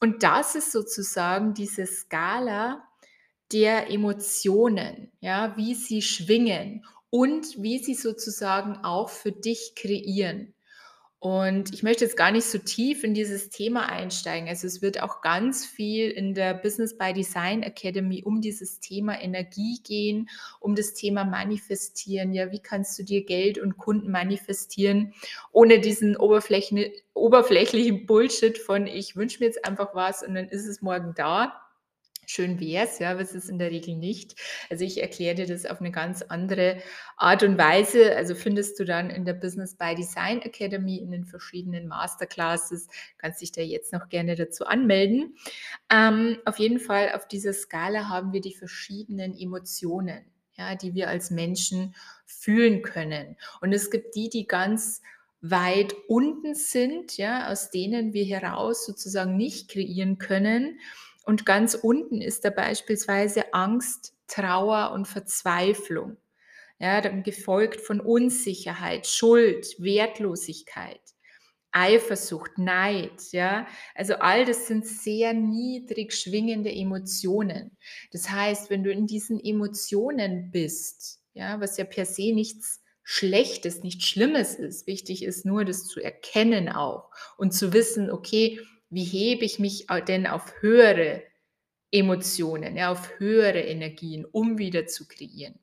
Und 0.00 0.22
das 0.22 0.54
ist 0.54 0.72
sozusagen 0.72 1.52
diese 1.52 1.86
Skala 1.86 2.82
der 3.52 3.90
Emotionen, 3.90 5.10
ja, 5.20 5.54
wie 5.56 5.74
sie 5.74 6.00
schwingen 6.00 6.86
und 7.10 7.62
wie 7.62 7.78
sie 7.78 7.94
sozusagen 7.94 8.76
auch 8.84 9.10
für 9.10 9.32
dich 9.32 9.72
kreieren. 9.74 10.54
Und 11.20 11.74
ich 11.74 11.82
möchte 11.82 12.04
jetzt 12.04 12.16
gar 12.16 12.30
nicht 12.30 12.44
so 12.44 12.58
tief 12.58 13.02
in 13.02 13.12
dieses 13.12 13.50
Thema 13.50 13.88
einsteigen. 13.88 14.48
Also 14.48 14.68
es 14.68 14.82
wird 14.82 15.02
auch 15.02 15.20
ganz 15.20 15.66
viel 15.66 16.10
in 16.10 16.32
der 16.32 16.54
Business 16.54 16.96
by 16.96 17.12
Design 17.12 17.64
Academy 17.64 18.22
um 18.24 18.40
dieses 18.40 18.78
Thema 18.78 19.20
Energie 19.20 19.80
gehen, 19.82 20.28
um 20.60 20.76
das 20.76 20.94
Thema 20.94 21.24
Manifestieren. 21.24 22.32
Ja, 22.32 22.52
wie 22.52 22.60
kannst 22.60 22.96
du 23.00 23.02
dir 23.02 23.24
Geld 23.24 23.58
und 23.58 23.78
Kunden 23.78 24.12
manifestieren, 24.12 25.12
ohne 25.50 25.80
diesen 25.80 26.16
oberflächlichen 26.16 28.06
Bullshit 28.06 28.56
von 28.56 28.86
ich 28.86 29.16
wünsche 29.16 29.40
mir 29.40 29.46
jetzt 29.46 29.64
einfach 29.64 29.96
was 29.96 30.22
und 30.22 30.36
dann 30.36 30.46
ist 30.48 30.66
es 30.66 30.82
morgen 30.82 31.14
da 31.16 31.67
Schön 32.30 32.60
wäre 32.60 32.84
es, 32.84 32.98
ja, 32.98 33.12
aber 33.12 33.22
es 33.22 33.32
ist 33.32 33.48
in 33.48 33.58
der 33.58 33.70
Regel 33.70 33.96
nicht. 33.96 34.34
Also 34.68 34.84
ich 34.84 35.00
erkläre 35.00 35.34
dir 35.34 35.46
das 35.46 35.64
auf 35.64 35.80
eine 35.80 35.90
ganz 35.90 36.20
andere 36.20 36.82
Art 37.16 37.42
und 37.42 37.56
Weise. 37.56 38.14
Also 38.14 38.34
findest 38.34 38.78
du 38.78 38.84
dann 38.84 39.08
in 39.08 39.24
der 39.24 39.32
Business 39.32 39.74
by 39.74 39.94
Design 39.94 40.42
Academy 40.42 40.98
in 40.98 41.10
den 41.10 41.24
verschiedenen 41.24 41.88
Masterclasses. 41.88 42.88
Kannst 43.16 43.40
dich 43.40 43.52
da 43.52 43.62
jetzt 43.62 43.94
noch 43.94 44.10
gerne 44.10 44.34
dazu 44.34 44.66
anmelden. 44.66 45.36
Ähm, 45.90 46.36
auf 46.44 46.58
jeden 46.58 46.80
Fall 46.80 47.12
auf 47.14 47.26
dieser 47.26 47.54
Skala 47.54 48.10
haben 48.10 48.34
wir 48.34 48.42
die 48.42 48.54
verschiedenen 48.54 49.34
Emotionen, 49.34 50.26
ja, 50.58 50.74
die 50.74 50.92
wir 50.92 51.08
als 51.08 51.30
Menschen 51.30 51.94
fühlen 52.26 52.82
können. 52.82 53.38
Und 53.62 53.72
es 53.72 53.90
gibt 53.90 54.14
die, 54.14 54.28
die 54.28 54.46
ganz 54.46 55.00
weit 55.40 55.94
unten 56.08 56.54
sind, 56.54 57.16
ja, 57.16 57.50
aus 57.50 57.70
denen 57.70 58.12
wir 58.12 58.26
heraus 58.26 58.84
sozusagen 58.84 59.38
nicht 59.38 59.70
kreieren 59.70 60.18
können. 60.18 60.78
Und 61.28 61.44
ganz 61.44 61.74
unten 61.74 62.22
ist 62.22 62.46
da 62.46 62.48
beispielsweise 62.48 63.52
Angst, 63.52 64.14
Trauer 64.28 64.92
und 64.92 65.06
Verzweiflung. 65.06 66.16
Ja, 66.78 67.02
dann 67.02 67.22
gefolgt 67.22 67.82
von 67.82 68.00
Unsicherheit, 68.00 69.06
Schuld, 69.06 69.66
Wertlosigkeit. 69.78 71.02
Eifersucht, 71.70 72.56
Neid, 72.56 73.20
ja. 73.32 73.66
Also 73.94 74.14
all 74.14 74.46
das 74.46 74.68
sind 74.68 74.86
sehr 74.86 75.34
niedrig 75.34 76.14
schwingende 76.14 76.74
Emotionen. 76.74 77.76
Das 78.10 78.30
heißt, 78.30 78.70
wenn 78.70 78.82
du 78.82 78.90
in 78.90 79.06
diesen 79.06 79.38
Emotionen 79.38 80.50
bist, 80.50 81.20
ja, 81.34 81.60
was 81.60 81.76
ja 81.76 81.84
per 81.84 82.06
se 82.06 82.32
nichts 82.32 82.80
Schlechtes, 83.02 83.82
nichts 83.82 84.06
Schlimmes 84.06 84.54
ist, 84.54 84.86
wichtig 84.86 85.22
ist 85.22 85.44
nur, 85.44 85.66
das 85.66 85.84
zu 85.84 86.00
erkennen 86.00 86.70
auch 86.70 87.10
und 87.36 87.52
zu 87.52 87.74
wissen, 87.74 88.10
okay, 88.10 88.60
wie 88.90 89.04
hebe 89.04 89.44
ich 89.44 89.58
mich 89.58 89.86
denn 90.06 90.26
auf 90.26 90.54
höhere 90.60 91.22
Emotionen, 91.90 92.76
ja, 92.76 92.90
auf 92.90 93.18
höhere 93.18 93.60
Energien, 93.60 94.24
um 94.24 94.58
wieder 94.58 94.86
zu 94.86 95.06
kreieren. 95.08 95.58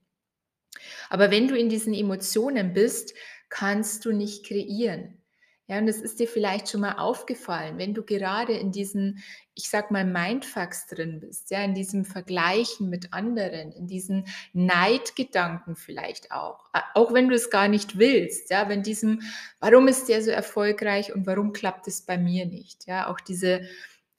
Aber 1.10 1.32
wenn 1.32 1.48
du 1.48 1.58
in 1.58 1.70
diesen 1.70 1.94
Emotionen 1.94 2.74
bist, 2.74 3.14
kannst 3.50 4.06
du 4.06 4.12
nicht 4.12 4.46
kreieren. 4.46 5.22
Ja, 5.68 5.80
und 5.80 5.88
das 5.88 5.98
ist 6.00 6.20
dir 6.20 6.28
vielleicht 6.28 6.70
schon 6.70 6.82
mal 6.82 6.94
aufgefallen, 7.00 7.80
wenn 7.80 7.96
du 7.96 8.04
gerade 8.04 8.54
in 8.54 8.72
diesen, 8.72 9.24
ich 9.56 9.68
sag 9.68 9.90
mal, 9.90 10.06
Mindfucks 10.06 10.86
drin 10.86 11.20
bist, 11.20 11.50
ja, 11.50 11.64
in 11.64 11.74
diesem 11.74 12.06
Vergleichen 12.06 12.88
mit 12.90 13.14
anderen, 13.14 13.72
in 13.72 13.88
diesen 13.88 14.28
Neidgedanken 14.54 15.76
vielleicht 15.76 16.32
auch, 16.32 16.70
auch 16.94 17.14
wenn 17.14 17.30
du 17.30 17.36
es 17.36 17.50
gar 17.50 17.68
nicht 17.68 17.98
willst, 17.98 18.52
ja, 18.52 18.70
wenn 18.70 18.84
diesem, 18.84 19.22
warum 19.60 19.88
ist 19.88 20.08
der 20.08 20.22
so 20.22 20.30
erfolgreich 20.30 21.16
und 21.16 21.26
warum 21.26 21.52
klappt 21.52 21.88
es 21.88 22.04
bei 22.06 22.18
mir 22.20 22.46
nicht, 22.46 22.86
ja, 22.86 23.08
auch 23.08 23.20
diese 23.20 23.62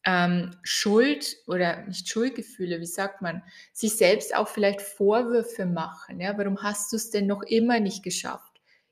ähm, 0.05 0.51
Schuld 0.63 1.37
oder 1.47 1.83
nicht 1.87 2.09
Schuldgefühle, 2.09 2.81
wie 2.81 2.87
sagt 2.87 3.23
man, 3.23 3.43
sich 3.73 3.97
selbst 3.97 4.35
auch 4.35 4.49
vielleicht 4.49 4.81
Vorwürfe 4.83 5.67
machen. 5.67 6.21
Ja, 6.21 6.37
warum 6.39 6.63
hast 6.63 6.93
du 6.93 6.97
es 6.97 7.11
denn 7.11 7.27
noch 7.27 7.43
immer 7.43 7.81
nicht 7.81 8.03
geschafft? 8.03 8.46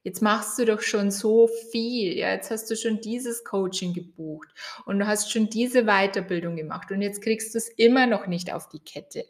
Jetzt 0.04 0.20
machst 0.20 0.58
du 0.58 0.66
doch 0.66 0.82
schon 0.82 1.10
so 1.10 1.48
viel. 1.72 2.16
Ja, 2.16 2.32
jetzt 2.34 2.50
hast 2.50 2.70
du 2.70 2.76
schon 2.76 3.00
dieses 3.00 3.42
Coaching 3.42 3.94
gebucht 3.94 4.48
und 4.84 4.98
du 4.98 5.06
hast 5.06 5.32
schon 5.32 5.48
diese 5.48 5.84
Weiterbildung 5.84 6.56
gemacht 6.56 6.90
und 6.90 7.00
jetzt 7.00 7.22
kriegst 7.22 7.54
du 7.54 7.58
es 7.58 7.68
immer 7.70 8.06
noch 8.06 8.26
nicht 8.26 8.52
auf 8.52 8.68
die 8.68 8.80
Kette. 8.80 9.24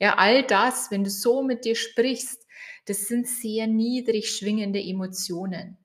Ja, 0.00 0.16
all 0.16 0.42
das, 0.42 0.90
wenn 0.90 1.04
du 1.04 1.10
so 1.10 1.42
mit 1.42 1.64
dir 1.64 1.76
sprichst, 1.76 2.44
das 2.86 3.06
sind 3.06 3.28
sehr 3.28 3.68
niedrig 3.68 4.36
schwingende 4.36 4.82
Emotionen. 4.82 5.78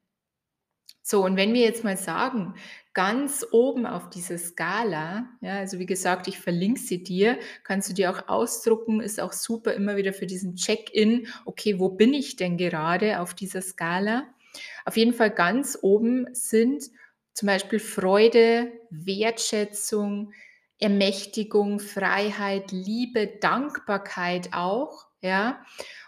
So, 1.04 1.24
und 1.24 1.38
wenn 1.38 1.54
wir 1.54 1.62
jetzt 1.62 1.84
mal 1.84 1.98
sagen, 1.98 2.56
ganz 2.96 3.46
oben 3.52 3.86
auf 3.86 4.10
dieser 4.10 4.40
Skala, 4.40 5.28
ja, 5.42 5.58
also 5.58 5.78
wie 5.78 5.86
gesagt, 5.86 6.28
ich 6.28 6.40
verlinke 6.40 6.80
sie 6.80 7.04
dir, 7.04 7.38
kannst 7.64 7.90
du 7.90 7.94
dir 7.94 8.10
auch 8.10 8.28
ausdrucken, 8.28 9.02
ist 9.02 9.20
auch 9.20 9.34
super 9.34 9.74
immer 9.74 9.98
wieder 9.98 10.14
für 10.14 10.26
diesen 10.26 10.56
Check-in, 10.56 11.28
okay, 11.46 11.78
wo 11.78 11.90
bin 11.90 12.14
ich 12.14 12.38
denn 12.38 12.58
gerade 12.58 13.20
auf 13.20 13.36
dieser 13.36 13.62
Skala? 13.62 14.24
Auf 14.86 14.96
jeden 14.96 15.14
Fall 15.14 15.30
ganz 15.30 15.78
oben 15.82 16.34
sind 16.34 16.86
zum 17.34 17.48
Beispiel 17.48 17.80
Freude, 17.80 18.72
Wertschätzung, 18.90 20.32
Ermächtigung, 20.80 21.82
Freiheit, 21.82 22.72
Liebe, 22.72 23.28
Dankbarkeit 23.28 24.50
auch, 24.54 25.08
ja. 25.22 25.64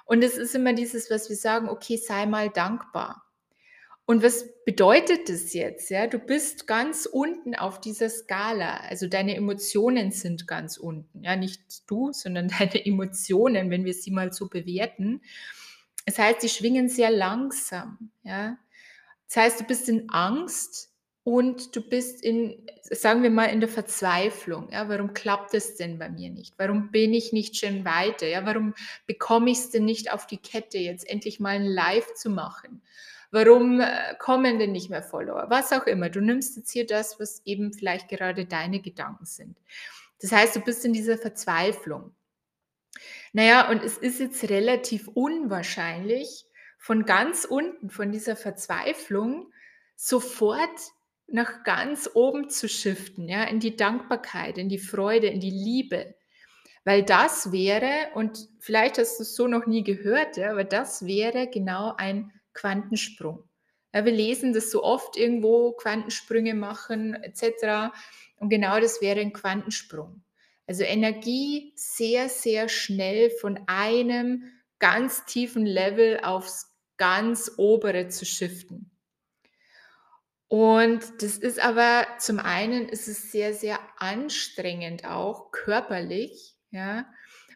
Und 0.06 0.24
es 0.24 0.38
ist 0.38 0.56
immer 0.56 0.72
dieses, 0.72 1.12
was 1.12 1.28
wir 1.28 1.36
sagen, 1.36 1.68
okay, 1.68 1.98
sei 1.98 2.26
mal 2.26 2.50
dankbar. 2.50 3.27
Und 4.08 4.24
was 4.24 4.46
bedeutet 4.64 5.28
das 5.28 5.52
jetzt? 5.52 5.90
Ja, 5.90 6.08
du 6.08 6.18
bist 6.18 6.66
ganz 6.66 7.06
unten 7.06 7.56
auf 7.56 7.82
dieser 7.82 8.10
Skala. 8.10 8.78
Also 8.78 9.08
deine 9.08 9.36
Emotionen 9.36 10.12
sind 10.12 10.48
ganz 10.48 10.78
unten. 10.78 11.26
Ja, 11.26 11.36
nicht 11.36 11.62
du, 11.88 12.14
sondern 12.14 12.48
deine 12.60 12.86
Emotionen, 12.86 13.70
wenn 13.70 13.84
wir 13.84 13.94
sie 13.94 14.12
mal 14.12 14.32
so 14.32 14.48
bewerten. 14.48 15.22
Das 16.06 16.18
heißt, 16.20 16.40
sie 16.40 16.48
schwingen 16.48 16.88
sehr 16.88 17.12
langsam. 17.12 18.12
Ja, 18.24 18.58
das 19.28 19.36
heißt, 19.36 19.60
du 19.60 19.64
bist 19.66 19.90
in 19.90 20.10
Angst 20.10 20.90
und 21.26 21.76
du 21.76 21.82
bist 21.82 22.24
in, 22.24 22.66
sagen 22.84 23.24
wir 23.24 23.30
mal, 23.30 23.48
in 23.48 23.60
der 23.60 23.68
Verzweiflung. 23.68 24.70
Ja, 24.72 24.88
warum 24.88 25.14
klappt 25.14 25.54
es 25.54 25.76
denn 25.76 26.00
bei 26.00 26.08
mir 26.08 26.30
nicht? 26.30 26.54
Warum 26.58 26.92
bin 26.92 27.14
ich 27.14 27.34
nicht 27.34 27.58
schon 27.58 27.84
weiter? 27.84 28.26
Ja, 28.26 28.46
warum 28.46 28.74
bekomme 29.06 29.52
ich 29.52 29.58
es 29.58 29.70
denn 29.70 29.84
nicht 29.84 30.14
auf 30.14 30.28
die 30.28 30.38
Kette, 30.38 30.78
jetzt 30.78 31.06
endlich 31.10 31.42
mal 31.42 31.56
ein 31.56 31.66
Live 31.66 32.14
zu 32.14 32.30
machen? 32.30 32.82
Warum 33.32 33.82
äh, 33.82 34.16
kommen 34.20 34.60
denn 34.60 34.72
nicht 34.72 34.90
mehr 34.90 35.04
Follower? 35.04 35.48
Was 35.50 35.74
auch 35.74 35.86
immer. 35.86 36.10
Du 36.10 36.22
nimmst 36.22 36.56
jetzt 36.58 36.72
hier 36.72 36.86
das, 36.86 37.20
was 37.20 37.42
eben 37.46 37.74
vielleicht 37.74 38.08
gerade 38.10 38.46
deine 38.46 38.82
Gedanken 38.82 39.26
sind. 39.26 39.58
Das 40.22 40.32
heißt, 40.32 40.56
du 40.56 40.62
bist 40.62 40.86
in 40.86 40.94
dieser 40.94 41.18
Verzweiflung. 41.18 42.16
Naja, 43.34 43.70
und 43.70 43.84
es 43.84 43.98
ist 43.98 44.20
jetzt 44.20 44.50
relativ 44.50 45.08
unwahrscheinlich, 45.10 46.46
von 46.78 47.06
ganz 47.06 47.44
unten, 47.44 47.90
von 47.90 48.12
dieser 48.12 48.36
Verzweiflung, 48.36 49.52
sofort 49.96 50.94
nach 51.28 51.64
ganz 51.64 52.10
oben 52.14 52.50
zu 52.50 52.70
shiften, 52.70 53.28
ja, 53.28 53.44
in 53.44 53.60
die 53.60 53.76
Dankbarkeit, 53.76 54.58
in 54.58 54.70
die 54.70 54.80
Freude, 54.80 55.28
in 55.28 55.42
die 55.42 55.52
Liebe. 55.52 56.16
Weil 56.86 57.04
das 57.04 57.52
wäre, 57.52 58.12
und 58.14 58.48
vielleicht 58.60 58.98
hast 58.98 59.20
du 59.20 59.24
es 59.24 59.36
so 59.36 59.48
noch 59.48 59.66
nie 59.66 59.84
gehört, 59.84 60.38
ja, 60.38 60.52
aber 60.52 60.64
das 60.64 61.06
wäre 61.06 61.48
genau 61.48 61.94
ein 61.98 62.32
Quantensprung. 62.58 63.44
Ja, 63.94 64.04
wir 64.04 64.12
lesen 64.12 64.54
das 64.54 64.70
so 64.70 64.84
oft 64.84 65.16
irgendwo, 65.16 65.72
Quantensprünge 65.72 66.54
machen 66.54 67.14
etc. 67.14 67.94
Und 68.40 68.50
genau 68.50 68.80
das 68.80 69.02
wäre 69.02 69.22
ein 69.22 69.34
Quantensprung. 69.34 70.24
Also 70.68 70.84
Energie 70.84 71.72
sehr, 71.76 72.28
sehr 72.28 72.68
schnell 72.68 73.30
von 73.30 73.60
einem 73.68 74.52
ganz 74.80 75.26
tiefen 75.26 75.66
Level 75.66 76.20
aufs 76.22 76.76
ganz 76.98 77.54
obere 77.58 78.10
zu 78.10 78.26
shiften. 78.26 78.92
Und 80.50 81.22
das 81.22 81.38
ist 81.38 81.60
aber 81.60 82.08
zum 82.20 82.40
einen 82.40 82.88
ist 82.90 83.08
es 83.08 83.32
sehr, 83.32 83.54
sehr 83.54 83.80
anstrengend 83.98 85.06
auch 85.06 85.52
körperlich, 85.52 86.56
ja. 86.72 87.06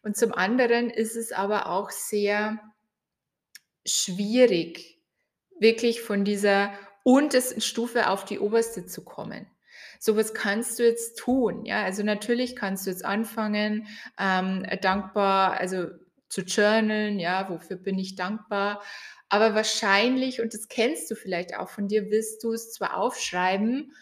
Und 0.03 0.17
zum 0.17 0.34
anderen 0.34 0.89
ist 0.89 1.15
es 1.15 1.31
aber 1.31 1.67
auch 1.67 1.89
sehr 1.91 2.60
schwierig, 3.85 5.00
wirklich 5.59 6.01
von 6.01 6.23
dieser 6.25 6.73
untersten 7.03 7.61
Stufe 7.61 8.09
auf 8.09 8.25
die 8.25 8.39
oberste 8.39 8.85
zu 8.85 9.03
kommen. 9.03 9.47
So 10.00 10.15
was 10.15 10.33
kannst 10.33 10.79
du 10.79 10.83
jetzt 10.83 11.17
tun, 11.17 11.65
ja? 11.65 11.83
Also 11.83 12.03
natürlich 12.03 12.55
kannst 12.55 12.85
du 12.85 12.89
jetzt 12.89 13.05
anfangen, 13.05 13.88
ähm, 14.19 14.65
dankbar, 14.81 15.59
also 15.59 15.88
zu 16.29 16.41
journalen, 16.41 17.19
ja, 17.19 17.50
wofür 17.50 17.77
bin 17.77 18.00
ich 18.00 18.15
dankbar? 18.15 18.81
Aber 19.29 19.53
wahrscheinlich, 19.55 20.41
und 20.41 20.53
das 20.53 20.67
kennst 20.67 21.09
du 21.11 21.15
vielleicht 21.15 21.55
auch 21.55 21.69
von 21.69 21.88
dir, 21.88 22.09
wirst 22.09 22.43
du 22.43 22.51
es 22.51 22.71
zwar 22.73 22.97
aufschreiben, 22.97 23.93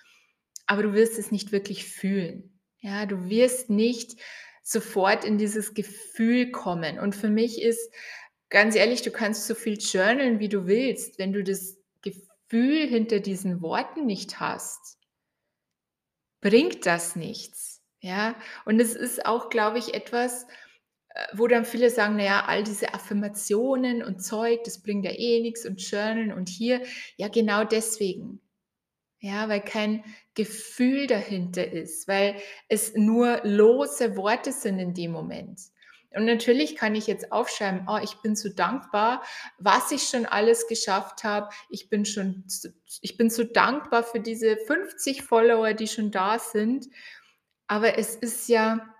aber 0.65 0.83
du 0.83 0.93
wirst 0.93 1.19
es 1.19 1.31
nicht 1.31 1.51
wirklich 1.51 1.85
fühlen. 1.85 2.59
Ja, 2.79 3.05
du 3.05 3.29
wirst 3.29 3.69
nicht 3.69 4.19
sofort 4.63 5.25
in 5.25 5.37
dieses 5.37 5.73
Gefühl 5.73 6.51
kommen. 6.51 6.99
Und 6.99 7.15
für 7.15 7.29
mich 7.29 7.61
ist 7.61 7.91
Ganz 8.49 8.75
ehrlich, 8.75 9.01
du 9.01 9.11
kannst 9.11 9.47
so 9.47 9.55
viel 9.55 9.77
journalen, 9.79 10.39
wie 10.39 10.49
du 10.49 10.65
willst. 10.67 11.19
Wenn 11.19 11.33
du 11.33 11.43
das 11.43 11.77
Gefühl 12.01 12.87
hinter 12.87 13.19
diesen 13.19 13.61
Worten 13.61 14.05
nicht 14.05 14.39
hast, 14.39 14.97
bringt 16.41 16.85
das 16.85 17.15
nichts. 17.15 17.81
Ja, 18.01 18.35
und 18.65 18.79
es 18.79 18.95
ist 18.95 19.25
auch, 19.25 19.49
glaube 19.49 19.77
ich, 19.77 19.93
etwas, 19.93 20.45
äh, 21.09 21.25
wo 21.33 21.47
dann 21.47 21.65
viele 21.65 21.89
sagen, 21.89 22.15
naja, 22.17 22.45
all 22.47 22.63
diese 22.63 22.93
Affirmationen 22.93 24.03
und 24.03 24.21
Zeug, 24.23 24.63
das 24.63 24.81
bringt 24.81 25.05
ja 25.05 25.11
eh 25.11 25.41
nichts 25.41 25.65
und 25.65 25.81
Journalen 25.81 26.31
und 26.33 26.49
hier, 26.49 26.81
ja, 27.17 27.27
genau 27.27 27.65
deswegen. 27.65 28.41
Ja, 29.21 29.49
weil 29.49 29.61
kein 29.61 30.03
Gefühl 30.35 31.07
dahinter 31.07 31.71
ist, 31.71 32.07
weil 32.07 32.37
es 32.69 32.95
nur 32.95 33.41
lose 33.43 34.15
Worte 34.17 34.51
sind 34.53 34.79
in 34.79 34.93
dem 34.93 35.11
Moment. 35.11 35.59
Und 36.15 36.25
natürlich 36.25 36.75
kann 36.75 36.95
ich 36.95 37.07
jetzt 37.07 37.31
aufschreiben, 37.31 37.85
oh, 37.87 37.99
ich 38.01 38.15
bin 38.21 38.35
so 38.35 38.49
dankbar, 38.49 39.23
was 39.57 39.91
ich 39.91 40.03
schon 40.03 40.25
alles 40.25 40.67
geschafft 40.67 41.23
habe. 41.23 41.49
Ich 41.69 41.89
bin 41.89 42.05
schon, 42.05 42.45
ich 43.01 43.17
bin 43.17 43.29
so 43.29 43.43
dankbar 43.43 44.03
für 44.03 44.19
diese 44.19 44.57
50 44.57 45.21
Follower, 45.21 45.73
die 45.73 45.87
schon 45.87 46.11
da 46.11 46.39
sind. 46.39 46.87
Aber 47.67 47.97
es 47.99 48.15
ist 48.15 48.49
ja, 48.49 48.95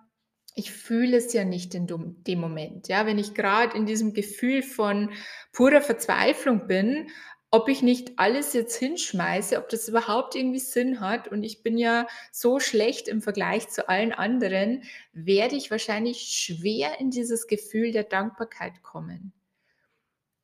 ich 0.53 0.71
fühle 0.71 1.17
es 1.17 1.33
ja 1.33 1.45
nicht 1.45 1.73
in 1.73 1.87
dem 1.87 2.39
Moment. 2.39 2.87
Ja, 2.87 3.05
wenn 3.05 3.17
ich 3.17 3.33
gerade 3.33 3.75
in 3.75 3.85
diesem 3.85 4.13
Gefühl 4.13 4.61
von 4.61 5.11
purer 5.51 5.81
Verzweiflung 5.81 6.67
bin, 6.67 7.09
ob 7.51 7.67
ich 7.67 7.81
nicht 7.81 8.19
alles 8.19 8.53
jetzt 8.53 8.75
hinschmeiße, 8.77 9.57
ob 9.57 9.69
das 9.69 9.87
überhaupt 9.87 10.35
irgendwie 10.35 10.59
Sinn 10.59 10.99
hat. 10.99 11.27
Und 11.27 11.43
ich 11.43 11.63
bin 11.63 11.77
ja 11.77 12.07
so 12.31 12.59
schlecht 12.59 13.07
im 13.07 13.21
Vergleich 13.21 13.69
zu 13.69 13.89
allen 13.89 14.11
anderen, 14.11 14.83
werde 15.13 15.55
ich 15.55 15.71
wahrscheinlich 15.71 16.19
schwer 16.19 16.99
in 16.99 17.09
dieses 17.09 17.47
Gefühl 17.47 17.91
der 17.91 18.03
Dankbarkeit 18.03 18.83
kommen. 18.83 19.33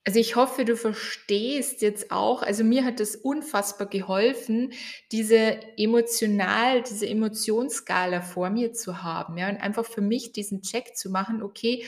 Also 0.08 0.20
ich 0.20 0.36
hoffe, 0.36 0.66
du 0.66 0.78
verstehst 0.78 1.82
jetzt 1.82 2.12
auch, 2.12 2.44
also 2.44 2.64
mir 2.64 2.86
hat 2.86 3.00
es 3.00 3.16
unfassbar 3.16 3.88
geholfen, 3.88 4.72
diese 5.12 5.60
emotional, 5.78 6.84
diese 6.84 7.08
Emotionsskala 7.08 8.22
vor 8.22 8.52
mir 8.52 8.72
zu 8.72 9.02
haben, 9.02 9.36
ja, 9.38 9.50
und 9.50 9.58
einfach 9.58 9.86
für 9.86 10.02
mich 10.02 10.32
diesen 10.32 10.62
Check 10.62 10.96
zu 10.96 11.10
machen, 11.10 11.42
okay, 11.42 11.88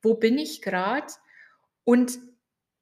wo 0.00 0.14
bin 0.14 0.38
ich 0.38 0.62
gerade? 0.62 1.12
Und 1.82 2.20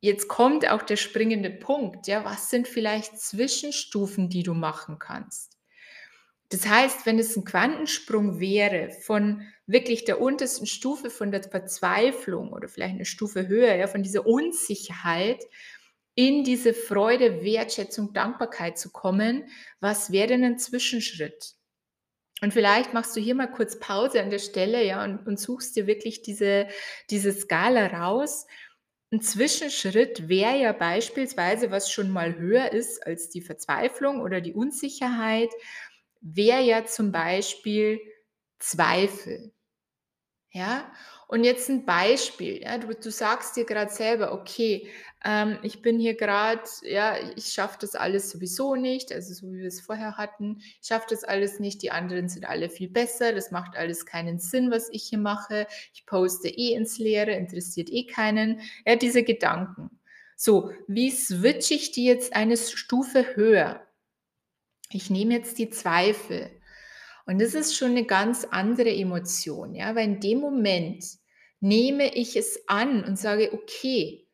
jetzt 0.05 0.29
kommt 0.29 0.71
auch 0.71 0.83
der 0.83 0.97
springende 0.97 1.49
Punkt, 1.49 2.07
ja, 2.09 2.25
was 2.25 2.51
sind 2.51 2.69
vielleicht 2.69 3.19
Zwischenstufen, 3.19 4.29
die 4.29 4.43
du 4.43 4.53
machen 4.53 4.99
kannst? 4.99 5.57
Das 6.51 6.69
heißt, 6.69 7.07
wenn 7.07 7.19
es 7.19 7.35
ein 7.37 7.45
Quantensprung 7.47 8.39
wäre 8.39 8.91
von 8.91 9.43
wirklich 9.67 10.05
der 10.05 10.21
untersten 10.21 10.67
Stufe 10.67 11.09
von 11.09 11.33
der 11.33 11.43
Verzweiflung 11.43 12.53
oder 12.53 12.69
vielleicht 12.69 12.95
eine 12.95 13.07
Stufe 13.07 13.49
höher, 13.49 13.75
ja, 13.75 13.87
von 13.87 14.03
dieser 14.03 14.27
Unsicherheit 14.27 15.43
in 16.15 16.45
diese 16.45 16.75
Freude, 16.75 17.43
Wertschätzung, 17.43 18.13
Dankbarkeit 18.13 18.79
zu 18.79 18.93
kommen, 18.93 19.49
was 19.81 20.13
wäre 20.13 20.29
denn 20.29 20.45
ein 20.45 20.59
Zwischenschritt? 20.59 21.55
Und 22.43 22.53
vielleicht 22.53 22.93
machst 22.93 23.17
du 23.17 23.21
hier 23.21 23.35
mal 23.35 23.51
kurz 23.51 23.79
Pause 23.79 24.21
an 24.21 24.29
der 24.29 24.39
Stelle, 24.39 24.85
ja, 24.85 25.03
und, 25.03 25.27
und 25.27 25.41
suchst 25.41 25.77
dir 25.77 25.87
wirklich 25.87 26.21
diese, 26.21 26.69
diese 27.09 27.33
Skala 27.33 27.87
raus. 27.87 28.47
Ein 29.15 29.21
Zwischenschritt 29.23 30.29
wäre 30.29 30.59
ja 30.59 30.73
beispielsweise, 30.73 31.71
was 31.71 31.89
schon 31.89 32.11
mal 32.11 32.35
höher 32.37 32.73
ist 32.73 33.07
als 33.07 33.31
die 33.31 33.43
Verzweiflung 33.43 34.21
oder 34.21 34.41
die 34.41 34.55
Unsicherheit, 34.55 35.51
wäre 36.21 36.63
ja 36.63 36.85
zum 36.85 37.13
Beispiel 37.13 38.01
Zweifel. 38.59 39.53
Ja, 40.51 40.93
und 41.35 41.43
jetzt 41.43 41.69
ein 41.69 41.85
Beispiel. 41.85 42.63
Ja, 42.63 42.79
du, 42.79 42.95
du 42.95 43.11
sagst 43.11 43.57
dir 43.57 43.65
gerade 43.65 43.91
selber, 43.91 44.33
okay, 44.33 44.89
ähm, 45.25 45.59
ich 45.65 45.83
bin 45.83 45.99
hier 45.99 46.15
gerade, 46.15 46.63
ja, 46.83 47.17
ich 47.35 47.47
schaffe 47.47 47.77
das 47.81 47.97
alles 47.97 48.31
sowieso 48.31 48.77
nicht, 48.77 49.11
also 49.11 49.35
so 49.35 49.53
wie 49.53 49.59
wir 49.59 49.67
es 49.67 49.81
vorher 49.81 50.17
hatten, 50.17 50.59
ich 50.81 50.87
schaffe 50.87 51.09
das 51.11 51.25
alles 51.25 51.59
nicht, 51.59 51.83
die 51.83 51.91
anderen 51.91 52.29
sind 52.29 52.49
alle 52.49 52.71
viel 52.71 52.89
besser, 52.89 53.33
das 53.33 53.51
macht 53.51 53.77
alles 53.77 54.07
keinen 54.07 54.39
Sinn, 54.39 54.71
was 54.71 54.89
ich 54.93 55.09
hier 55.09 55.19
mache, 55.19 55.67
ich 55.93 56.07
poste 56.07 56.47
eh 56.47 56.75
ins 56.75 56.99
Leere, 56.99 57.33
interessiert 57.33 57.91
eh 57.91 58.07
keinen. 58.07 58.61
Ja, 58.87 58.95
diese 58.95 59.25
Gedanken. 59.25 59.91
So, 60.37 60.71
wie 60.87 61.11
switche 61.11 61.75
ich 61.75 61.91
die 61.91 62.05
jetzt 62.05 62.37
eine 62.37 62.57
Stufe 62.57 63.35
höher? 63.35 63.85
Ich 64.89 65.11
nehme 65.11 65.35
jetzt 65.35 65.59
die 65.59 65.71
Zweifel. 65.71 66.49
Und 67.27 67.41
das 67.41 67.55
ist 67.55 67.77
schon 67.77 67.91
eine 67.91 68.05
ganz 68.05 68.45
andere 68.45 68.95
Emotion, 68.95 69.75
ja, 69.75 69.97
weil 69.97 70.05
in 70.05 70.21
dem 70.21 70.39
Moment 70.39 71.24
nehme 71.65 72.15
ich 72.15 72.37
es 72.37 72.69
an 72.69 73.05
und 73.05 73.19
sage, 73.19 73.55
okay, 73.55 74.29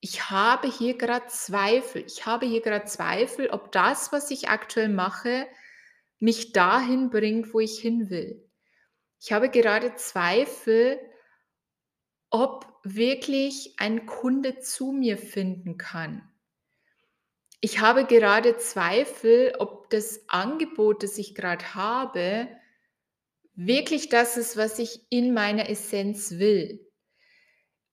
ich 0.00 0.30
habe 0.30 0.68
hier 0.68 0.98
gerade 0.98 1.28
Zweifel. 1.28 2.04
Ich 2.04 2.26
habe 2.26 2.44
hier 2.44 2.60
gerade 2.60 2.86
Zweifel, 2.86 3.50
ob 3.50 3.70
das, 3.70 4.10
was 4.10 4.32
ich 4.32 4.48
aktuell 4.48 4.88
mache, 4.88 5.46
mich 6.18 6.52
dahin 6.52 7.08
bringt, 7.08 7.54
wo 7.54 7.60
ich 7.60 7.78
hin 7.78 8.10
will. 8.10 8.50
Ich 9.20 9.32
habe 9.32 9.48
gerade 9.48 9.94
Zweifel, 9.94 10.98
ob 12.30 12.66
wirklich 12.82 13.74
ein 13.78 14.04
Kunde 14.04 14.58
zu 14.58 14.90
mir 14.90 15.18
finden 15.18 15.78
kann. 15.78 16.28
Ich 17.60 17.78
habe 17.78 18.06
gerade 18.06 18.56
Zweifel, 18.56 19.54
ob 19.60 19.88
das 19.90 20.28
Angebot, 20.28 21.04
das 21.04 21.16
ich 21.16 21.36
gerade 21.36 21.76
habe, 21.76 22.48
wirklich 23.54 24.08
das 24.08 24.36
ist, 24.36 24.56
was 24.56 24.78
ich 24.78 25.00
in 25.10 25.34
meiner 25.34 25.68
Essenz 25.68 26.32
will. 26.32 26.80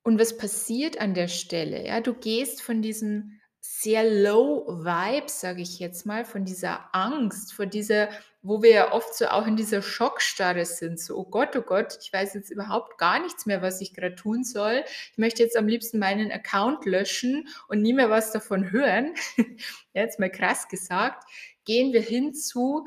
Und 0.03 0.19
was 0.19 0.37
passiert 0.37 0.99
an 0.99 1.13
der 1.13 1.27
Stelle? 1.27 1.85
Ja, 1.85 2.01
du 2.01 2.13
gehst 2.13 2.61
von 2.61 2.81
diesem 2.81 3.39
sehr 3.61 4.03
low 4.03 4.65
Vibe, 4.67 5.29
sage 5.29 5.61
ich 5.61 5.79
jetzt 5.79 6.05
mal, 6.05 6.25
von 6.25 6.45
dieser 6.45 6.93
Angst, 6.95 7.53
von 7.53 7.69
dieser, 7.69 8.09
wo 8.41 8.61
wir 8.61 8.71
ja 8.71 8.93
oft 8.93 9.13
so 9.13 9.27
auch 9.27 9.45
in 9.45 9.57
dieser 9.57 9.81
Schockstarre 9.81 10.65
sind, 10.65 10.99
so, 10.99 11.17
oh 11.17 11.25
Gott, 11.25 11.55
oh 11.55 11.61
Gott, 11.61 11.97
ich 12.01 12.11
weiß 12.11 12.33
jetzt 12.33 12.49
überhaupt 12.49 12.97
gar 12.97 13.21
nichts 13.21 13.45
mehr, 13.45 13.61
was 13.61 13.81
ich 13.81 13.93
gerade 13.93 14.15
tun 14.15 14.43
soll. 14.43 14.83
Ich 15.11 15.17
möchte 15.17 15.43
jetzt 15.43 15.57
am 15.57 15.67
liebsten 15.67 15.99
meinen 15.99 16.31
Account 16.31 16.85
löschen 16.85 17.47
und 17.67 17.81
nie 17.81 17.93
mehr 17.93 18.09
was 18.09 18.31
davon 18.31 18.71
hören. 18.71 19.13
jetzt 19.93 20.19
mal 20.19 20.31
krass 20.31 20.69
gesagt, 20.69 21.23
gehen 21.65 21.91
wir 21.93 22.01
hin 22.01 22.33
zu 22.33 22.85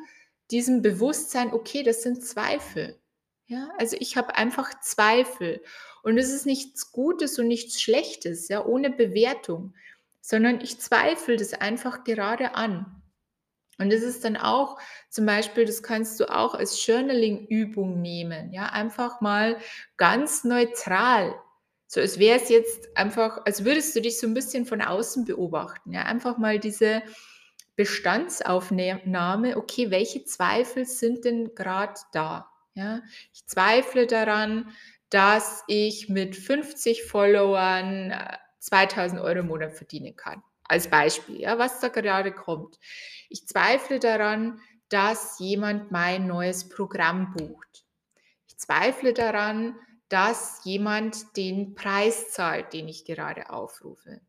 diesem 0.52 0.82
Bewusstsein, 0.82 1.52
okay, 1.52 1.82
das 1.82 2.02
sind 2.02 2.25
Zweifel. 2.25 2.99
Ja, 3.47 3.71
also 3.78 3.97
ich 3.99 4.16
habe 4.16 4.37
einfach 4.37 4.80
Zweifel. 4.80 5.62
Und 6.02 6.19
es 6.19 6.32
ist 6.32 6.47
nichts 6.47 6.93
Gutes 6.93 7.38
und 7.38 7.49
nichts 7.49 7.80
Schlechtes, 7.80 8.49
ja, 8.49 8.65
ohne 8.65 8.91
Bewertung, 8.91 9.75
sondern 10.21 10.60
ich 10.60 10.78
zweifle 10.78 11.36
das 11.36 11.54
einfach 11.54 12.04
gerade 12.04 12.54
an. 12.54 13.02
Und 13.78 13.93
das 13.93 14.02
ist 14.02 14.25
dann 14.25 14.36
auch 14.36 14.78
zum 15.10 15.26
Beispiel, 15.26 15.65
das 15.65 15.82
kannst 15.82 16.21
du 16.21 16.32
auch 16.32 16.54
als 16.54 16.86
Journaling-Übung 16.86 18.00
nehmen, 18.00 18.52
ja, 18.52 18.67
einfach 18.67 19.21
mal 19.21 19.56
ganz 19.97 20.45
neutral. 20.45 21.34
So, 21.86 22.00
es 22.00 22.19
wäre 22.19 22.41
es 22.41 22.49
jetzt 22.49 22.97
einfach, 22.97 23.43
als 23.45 23.65
würdest 23.65 23.95
du 23.95 24.00
dich 24.00 24.19
so 24.19 24.26
ein 24.26 24.34
bisschen 24.34 24.67
von 24.67 24.80
außen 24.80 25.25
beobachten, 25.25 25.93
ja, 25.93 26.02
einfach 26.02 26.38
mal 26.38 26.58
diese 26.58 27.02
Bestandsaufnahme, 27.82 29.56
okay, 29.56 29.90
welche 29.90 30.25
Zweifel 30.25 30.84
sind 30.84 31.25
denn 31.25 31.52
gerade 31.56 31.99
da? 32.12 32.49
Ja, 32.75 33.00
ich 33.34 33.45
zweifle 33.47 34.06
daran, 34.06 34.71
dass 35.10 35.64
ich 35.66 36.08
mit 36.08 36.36
50 36.36 37.02
Followern 37.02 38.14
2000 38.60 39.18
äh, 39.18 39.25
Euro 39.25 39.40
im 39.40 39.49
Monat 39.49 39.73
verdienen 39.73 40.14
kann. 40.14 40.45
Als 40.62 40.86
Beispiel, 40.86 41.40
ja, 41.40 41.58
was 41.58 41.80
da 41.80 41.88
gerade 41.88 42.30
kommt. 42.30 42.78
Ich 43.28 43.49
zweifle 43.49 43.99
daran, 43.99 44.60
dass 44.88 45.40
jemand 45.40 45.90
mein 45.90 46.28
neues 46.28 46.68
Programm 46.68 47.34
bucht. 47.36 47.84
Ich 48.47 48.58
zweifle 48.58 49.12
daran, 49.12 49.75
dass 50.08 50.60
jemand 50.62 51.36
den 51.36 51.75
Preis 51.75 52.30
zahlt, 52.30 52.73
den 52.75 52.86
ich 52.86 53.04
gerade 53.04 53.50
aufrufe. 53.50 54.21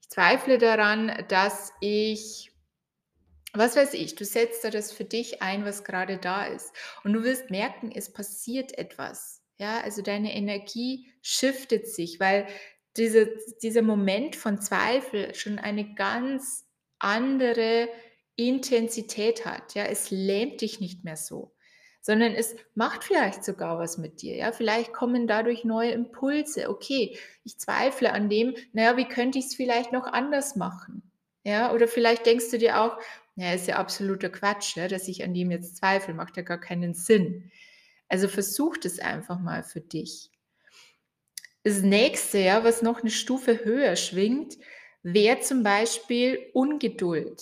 Ich 0.00 0.08
zweifle 0.08 0.56
daran, 0.56 1.12
dass 1.28 1.70
ich, 1.80 2.50
was 3.52 3.76
weiß 3.76 3.94
ich, 3.94 4.14
du 4.14 4.24
setzt 4.24 4.64
da 4.64 4.70
das 4.70 4.92
für 4.92 5.04
dich 5.04 5.42
ein, 5.42 5.64
was 5.64 5.84
gerade 5.84 6.18
da 6.18 6.46
ist. 6.46 6.72
Und 7.04 7.12
du 7.12 7.24
wirst 7.24 7.50
merken, 7.50 7.90
es 7.94 8.12
passiert 8.12 8.76
etwas. 8.76 9.42
Ja, 9.58 9.80
also 9.80 10.02
deine 10.02 10.34
Energie 10.34 11.12
shiftet 11.22 11.88
sich, 11.88 12.20
weil 12.20 12.46
diese, 12.96 13.34
dieser 13.62 13.82
Moment 13.82 14.36
von 14.36 14.60
Zweifel 14.60 15.34
schon 15.34 15.58
eine 15.58 15.94
ganz 15.94 16.66
andere 16.98 17.88
Intensität 18.36 19.46
hat. 19.46 19.74
Ja, 19.74 19.84
es 19.84 20.10
lähmt 20.10 20.60
dich 20.60 20.80
nicht 20.80 21.04
mehr 21.04 21.16
so, 21.16 21.54
sondern 22.00 22.34
es 22.34 22.54
macht 22.74 23.02
vielleicht 23.02 23.44
sogar 23.44 23.78
was 23.78 23.98
mit 23.98 24.22
dir. 24.22 24.36
Ja, 24.36 24.52
vielleicht 24.52 24.92
kommen 24.92 25.26
dadurch 25.26 25.64
neue 25.64 25.90
Impulse. 25.90 26.70
Okay, 26.70 27.18
ich 27.42 27.58
zweifle 27.58 28.12
an 28.12 28.28
dem. 28.28 28.54
Naja, 28.72 28.96
wie 28.96 29.08
könnte 29.08 29.38
ich 29.38 29.46
es 29.46 29.54
vielleicht 29.54 29.92
noch 29.92 30.06
anders 30.06 30.54
machen? 30.54 31.02
Ja, 31.44 31.72
oder 31.72 31.88
vielleicht 31.88 32.26
denkst 32.26 32.50
du 32.50 32.58
dir 32.58 32.80
auch, 32.80 32.98
ja, 33.38 33.52
ist 33.52 33.68
ja 33.68 33.76
absoluter 33.76 34.30
Quatsch, 34.30 34.76
ja, 34.76 34.88
dass 34.88 35.06
ich 35.06 35.22
an 35.22 35.32
dem 35.32 35.52
jetzt 35.52 35.76
zweifle, 35.76 36.12
macht 36.12 36.36
ja 36.36 36.42
gar 36.42 36.58
keinen 36.58 36.94
Sinn. 36.94 37.52
Also 38.08 38.26
versuch 38.26 38.76
das 38.78 38.98
einfach 38.98 39.38
mal 39.38 39.62
für 39.62 39.80
dich. 39.80 40.32
Das 41.62 41.82
nächste, 41.82 42.38
ja, 42.38 42.64
was 42.64 42.82
noch 42.82 43.00
eine 43.00 43.12
Stufe 43.12 43.64
höher 43.64 43.94
schwingt, 43.94 44.56
wäre 45.04 45.38
zum 45.38 45.62
Beispiel 45.62 46.50
Ungeduld. 46.52 47.40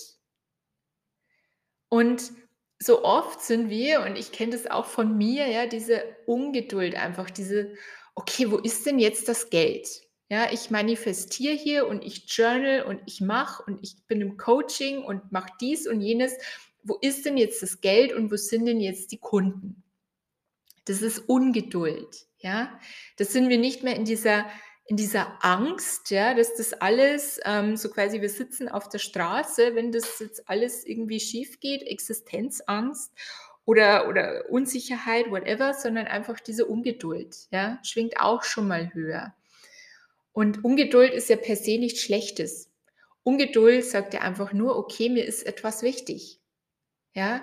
Und 1.89 2.31
so 2.77 3.03
oft 3.03 3.41
sind 3.41 3.71
wir, 3.71 4.01
und 4.01 4.17
ich 4.17 4.31
kenne 4.31 4.51
das 4.51 4.67
auch 4.67 4.85
von 4.85 5.17
mir, 5.17 5.47
ja, 5.47 5.65
diese 5.65 6.03
Ungeduld 6.27 6.93
einfach, 6.93 7.31
diese, 7.31 7.73
okay, 8.13 8.51
wo 8.51 8.57
ist 8.57 8.85
denn 8.85 8.99
jetzt 8.99 9.27
das 9.29 9.49
Geld? 9.49 10.06
Ja, 10.29 10.51
ich 10.51 10.69
manifestiere 10.71 11.55
hier 11.55 11.87
und 11.87 12.03
ich 12.03 12.25
journal 12.27 12.83
und 12.83 13.01
ich 13.05 13.21
mache 13.21 13.63
und 13.63 13.79
ich 13.81 13.95
bin 14.07 14.19
im 14.19 14.37
Coaching 14.37 15.03
und 15.03 15.31
mache 15.31 15.51
dies 15.61 15.87
und 15.87 16.01
jenes. 16.01 16.33
Wo 16.83 16.97
ist 17.01 17.25
denn 17.25 17.37
jetzt 17.37 17.63
das 17.63 17.79
Geld 17.79 18.13
und 18.13 18.29
wo 18.31 18.35
sind 18.35 18.65
denn 18.65 18.81
jetzt 18.81 19.11
die 19.11 19.19
Kunden? 19.19 19.83
Das 20.85 21.01
ist 21.01 21.19
Ungeduld, 21.29 22.27
ja. 22.39 22.77
Das 23.17 23.31
sind 23.31 23.49
wir 23.49 23.57
nicht 23.57 23.83
mehr 23.83 23.95
in 23.95 24.05
dieser 24.05 24.45
in 24.89 24.95
dieser 24.95 25.43
Angst, 25.43 26.11
ja, 26.11 26.33
dass 26.33 26.55
das 26.55 26.73
alles 26.73 27.41
ähm, 27.43 27.75
so 27.75 27.89
quasi 27.89 28.21
wir 28.21 28.29
sitzen 28.29 28.69
auf 28.69 28.87
der 28.87 28.99
Straße, 28.99 29.75
wenn 29.75 29.91
das 29.91 30.19
jetzt 30.19 30.49
alles 30.49 30.85
irgendwie 30.85 31.19
schief 31.19 31.59
geht, 31.59 31.83
Existenzangst 31.83 33.11
oder 33.65 34.07
oder 34.07 34.45
Unsicherheit, 34.49 35.29
whatever, 35.29 35.73
sondern 35.73 36.07
einfach 36.07 36.39
diese 36.39 36.65
Ungeduld, 36.65 37.35
ja, 37.51 37.79
schwingt 37.83 38.19
auch 38.19 38.43
schon 38.43 38.67
mal 38.67 38.93
höher. 38.93 39.33
Und 40.37 40.63
Ungeduld 40.63 41.15
ist 41.15 41.29
ja 41.29 41.35
per 41.35 41.55
se 41.55 41.79
nichts 41.79 42.01
Schlechtes. 42.01 42.71
Ungeduld 43.23 43.83
sagt 43.83 44.13
ja 44.13 44.21
einfach 44.21 44.53
nur, 44.53 44.77
okay, 44.77 45.09
mir 45.09 45.25
ist 45.25 45.43
etwas 45.47 45.81
wichtig. 45.81 46.39
Ja, 47.15 47.41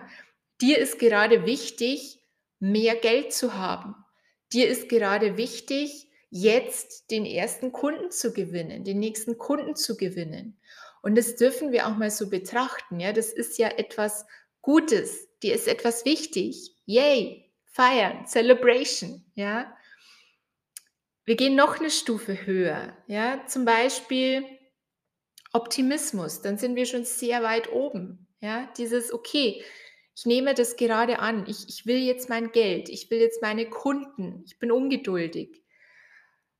dir 0.60 0.78
ist 0.78 1.00
gerade 1.00 1.44
wichtig, 1.44 2.20
mehr 2.60 2.94
Geld 2.94 3.32
zu 3.32 3.54
haben. 3.54 3.96
Dir 4.52 4.68
ist 4.68 4.88
gerade 4.88 5.36
wichtig, 5.36 6.06
jetzt 6.30 7.10
den 7.10 7.26
ersten 7.26 7.72
Kunden 7.72 8.12
zu 8.12 8.32
gewinnen, 8.32 8.84
den 8.84 9.00
nächsten 9.00 9.38
Kunden 9.38 9.74
zu 9.74 9.96
gewinnen. 9.96 10.56
Und 11.02 11.18
das 11.18 11.34
dürfen 11.34 11.72
wir 11.72 11.88
auch 11.88 11.96
mal 11.96 12.12
so 12.12 12.30
betrachten. 12.30 13.00
Ja, 13.00 13.12
das 13.12 13.32
ist 13.32 13.58
ja 13.58 13.70
etwas 13.70 14.24
Gutes. 14.62 15.26
Dir 15.42 15.56
ist 15.56 15.66
etwas 15.66 16.04
wichtig. 16.04 16.76
Yay! 16.86 17.50
Feiern, 17.64 18.24
Celebration. 18.28 19.24
Ja, 19.34 19.76
wir 21.24 21.36
gehen 21.36 21.56
noch 21.56 21.78
eine 21.78 21.90
Stufe 21.90 22.46
höher. 22.46 22.96
Ja, 23.06 23.46
zum 23.46 23.64
Beispiel 23.64 24.44
Optimismus, 25.52 26.42
dann 26.42 26.58
sind 26.58 26.76
wir 26.76 26.86
schon 26.86 27.04
sehr 27.04 27.42
weit 27.42 27.72
oben. 27.72 28.26
Ja, 28.40 28.70
dieses, 28.76 29.12
okay, 29.12 29.64
ich 30.16 30.26
nehme 30.26 30.54
das 30.54 30.76
gerade 30.76 31.18
an, 31.18 31.46
ich, 31.48 31.68
ich 31.68 31.86
will 31.86 31.98
jetzt 31.98 32.28
mein 32.28 32.52
Geld, 32.52 32.88
ich 32.88 33.10
will 33.10 33.18
jetzt 33.18 33.42
meine 33.42 33.68
Kunden, 33.68 34.42
ich 34.46 34.58
bin 34.58 34.70
ungeduldig. 34.70 35.62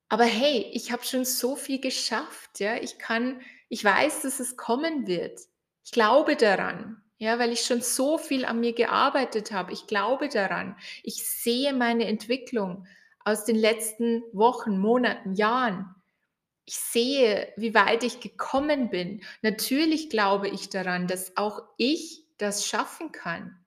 Aber 0.09 0.25
hey, 0.25 0.69
ich 0.73 0.91
habe 0.91 1.03
schon 1.03 1.25
so 1.25 1.55
viel 1.55 1.79
geschafft, 1.79 2.59
ja, 2.59 2.75
ich 2.75 2.97
kann, 2.97 3.41
ich 3.69 3.83
weiß, 3.83 4.21
dass 4.23 4.39
es 4.39 4.57
kommen 4.57 5.07
wird. 5.07 5.39
Ich 5.83 5.91
glaube 5.91 6.35
daran, 6.35 7.01
ja, 7.17 7.39
weil 7.39 7.51
ich 7.51 7.61
schon 7.61 7.81
so 7.81 8.17
viel 8.17 8.45
an 8.45 8.59
mir 8.59 8.73
gearbeitet 8.73 9.51
habe. 9.51 9.71
Ich 9.71 9.87
glaube 9.87 10.27
daran. 10.27 10.75
Ich 11.03 11.23
sehe 11.23 11.73
meine 11.73 12.05
Entwicklung 12.07 12.87
aus 13.25 13.43
den 13.43 13.57
letzten 13.57 14.23
Wochen, 14.31 14.79
Monaten, 14.79 15.33
Jahren 15.33 15.95
ich 16.65 16.77
sehe, 16.77 17.53
wie 17.57 17.73
weit 17.75 18.03
ich 18.03 18.19
gekommen 18.19 18.89
bin. 18.89 19.23
Natürlich 19.41 20.09
glaube 20.09 20.49
ich 20.49 20.69
daran, 20.69 21.07
dass 21.07 21.37
auch 21.37 21.61
ich 21.77 22.25
das 22.37 22.65
schaffen 22.65 23.11
kann. 23.11 23.63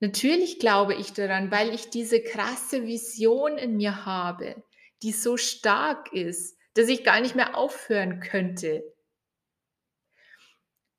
Natürlich 0.00 0.58
glaube 0.58 0.94
ich 0.94 1.12
daran, 1.12 1.50
weil 1.50 1.72
ich 1.74 1.88
diese 1.88 2.22
krasse 2.22 2.86
Vision 2.86 3.56
in 3.56 3.76
mir 3.76 4.04
habe, 4.04 4.62
die 5.02 5.12
so 5.12 5.36
stark 5.36 6.12
ist, 6.12 6.58
dass 6.74 6.88
ich 6.88 7.04
gar 7.04 7.20
nicht 7.20 7.34
mehr 7.34 7.56
aufhören 7.56 8.20
könnte. 8.20 8.82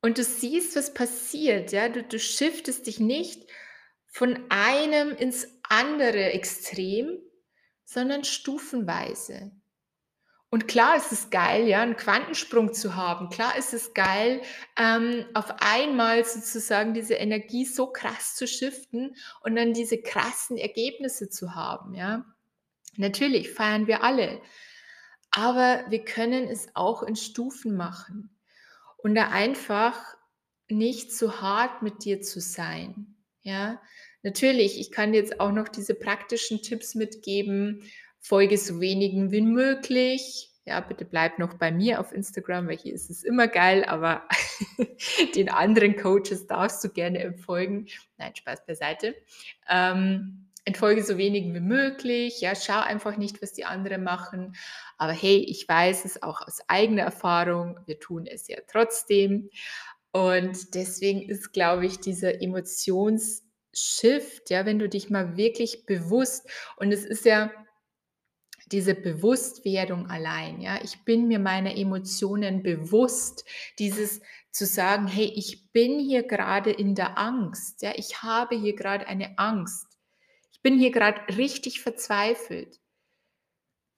Und 0.02 0.18
du 0.18 0.24
siehst, 0.24 0.76
was 0.76 0.92
passiert, 0.92 1.72
ja, 1.72 1.88
du, 1.88 2.02
du 2.02 2.18
shiftest 2.18 2.86
dich 2.86 2.98
nicht 2.98 3.48
von 4.06 4.38
einem 4.50 5.10
ins 5.10 5.48
andere 5.68 6.32
Extrem, 6.32 7.18
sondern 7.84 8.24
stufenweise. 8.24 9.52
Und 10.54 10.68
klar 10.68 10.96
ist 10.96 11.10
es 11.10 11.30
geil, 11.30 11.66
ja, 11.66 11.82
einen 11.82 11.96
Quantensprung 11.96 12.72
zu 12.72 12.94
haben. 12.94 13.28
Klar 13.28 13.58
ist 13.58 13.74
es 13.74 13.92
geil, 13.92 14.40
ähm, 14.78 15.26
auf 15.34 15.52
einmal 15.58 16.24
sozusagen 16.24 16.94
diese 16.94 17.14
Energie 17.14 17.64
so 17.64 17.88
krass 17.88 18.36
zu 18.36 18.46
shiften 18.46 19.16
und 19.40 19.56
dann 19.56 19.72
diese 19.72 20.00
krassen 20.00 20.56
Ergebnisse 20.56 21.28
zu 21.28 21.56
haben, 21.56 21.94
ja. 21.94 22.24
Natürlich 22.96 23.50
feiern 23.50 23.88
wir 23.88 24.04
alle, 24.04 24.40
aber 25.32 25.86
wir 25.88 26.04
können 26.04 26.44
es 26.44 26.68
auch 26.74 27.02
in 27.02 27.16
Stufen 27.16 27.76
machen 27.76 28.30
und 28.98 29.16
da 29.16 29.30
einfach 29.30 29.98
nicht 30.68 31.12
zu 31.12 31.40
hart 31.40 31.82
mit 31.82 32.04
dir 32.04 32.22
zu 32.22 32.40
sein, 32.40 33.16
ja. 33.42 33.82
Natürlich, 34.24 34.80
ich 34.80 34.90
kann 34.90 35.12
jetzt 35.12 35.38
auch 35.38 35.52
noch 35.52 35.68
diese 35.68 35.94
praktischen 35.94 36.62
Tipps 36.62 36.94
mitgeben, 36.94 37.82
folge 38.20 38.56
so 38.56 38.80
wenigen 38.80 39.30
wie 39.30 39.42
möglich. 39.42 40.50
Ja, 40.64 40.80
bitte 40.80 41.04
bleib 41.04 41.38
noch 41.38 41.54
bei 41.54 41.70
mir 41.70 42.00
auf 42.00 42.10
Instagram, 42.10 42.68
weil 42.68 42.78
hier 42.78 42.94
ist 42.94 43.10
es 43.10 43.22
immer 43.22 43.48
geil, 43.48 43.84
aber 43.84 44.26
den 45.36 45.50
anderen 45.50 45.94
Coaches 45.96 46.46
darfst 46.46 46.82
du 46.82 46.88
gerne 46.88 47.18
entfolgen. 47.18 47.86
Nein, 48.16 48.34
Spaß 48.34 48.64
beiseite. 48.64 49.14
Ähm, 49.68 50.48
entfolge 50.64 51.04
so 51.04 51.18
wenigen 51.18 51.54
wie 51.54 51.60
möglich. 51.60 52.40
Ja, 52.40 52.54
schau 52.54 52.80
einfach 52.80 53.18
nicht, 53.18 53.42
was 53.42 53.52
die 53.52 53.66
anderen 53.66 54.02
machen. 54.04 54.56
Aber 54.96 55.12
hey, 55.12 55.36
ich 55.36 55.68
weiß 55.68 56.06
es 56.06 56.22
auch 56.22 56.40
aus 56.40 56.60
eigener 56.66 57.02
Erfahrung. 57.02 57.78
Wir 57.84 58.00
tun 58.00 58.26
es 58.26 58.48
ja 58.48 58.56
trotzdem. 58.66 59.50
Und 60.12 60.74
deswegen 60.74 61.28
ist, 61.28 61.52
glaube 61.52 61.84
ich, 61.84 62.00
dieser 62.00 62.40
Emotionsshift, 63.74 64.50
ja, 64.50 64.66
wenn 64.66 64.78
du 64.78 64.88
dich 64.88 65.10
mal 65.10 65.36
wirklich 65.36 65.86
bewusst, 65.86 66.48
und 66.76 66.92
es 66.92 67.04
ist 67.04 67.24
ja, 67.24 67.50
diese 68.72 68.94
Bewusstwerdung 68.94 70.08
allein, 70.08 70.60
ja, 70.60 70.78
ich 70.82 71.04
bin 71.04 71.28
mir 71.28 71.38
meiner 71.38 71.76
Emotionen 71.76 72.62
bewusst, 72.62 73.44
dieses 73.78 74.22
zu 74.52 74.64
sagen, 74.64 75.06
hey, 75.06 75.32
ich 75.36 75.72
bin 75.72 75.98
hier 75.98 76.22
gerade 76.22 76.70
in 76.70 76.94
der 76.94 77.18
Angst, 77.18 77.82
ja, 77.82 77.92
ich 77.96 78.22
habe 78.22 78.56
hier 78.56 78.74
gerade 78.74 79.06
eine 79.06 79.38
Angst. 79.38 79.86
Ich 80.52 80.62
bin 80.62 80.78
hier 80.78 80.92
gerade 80.92 81.36
richtig 81.36 81.82
verzweifelt. 81.82 82.80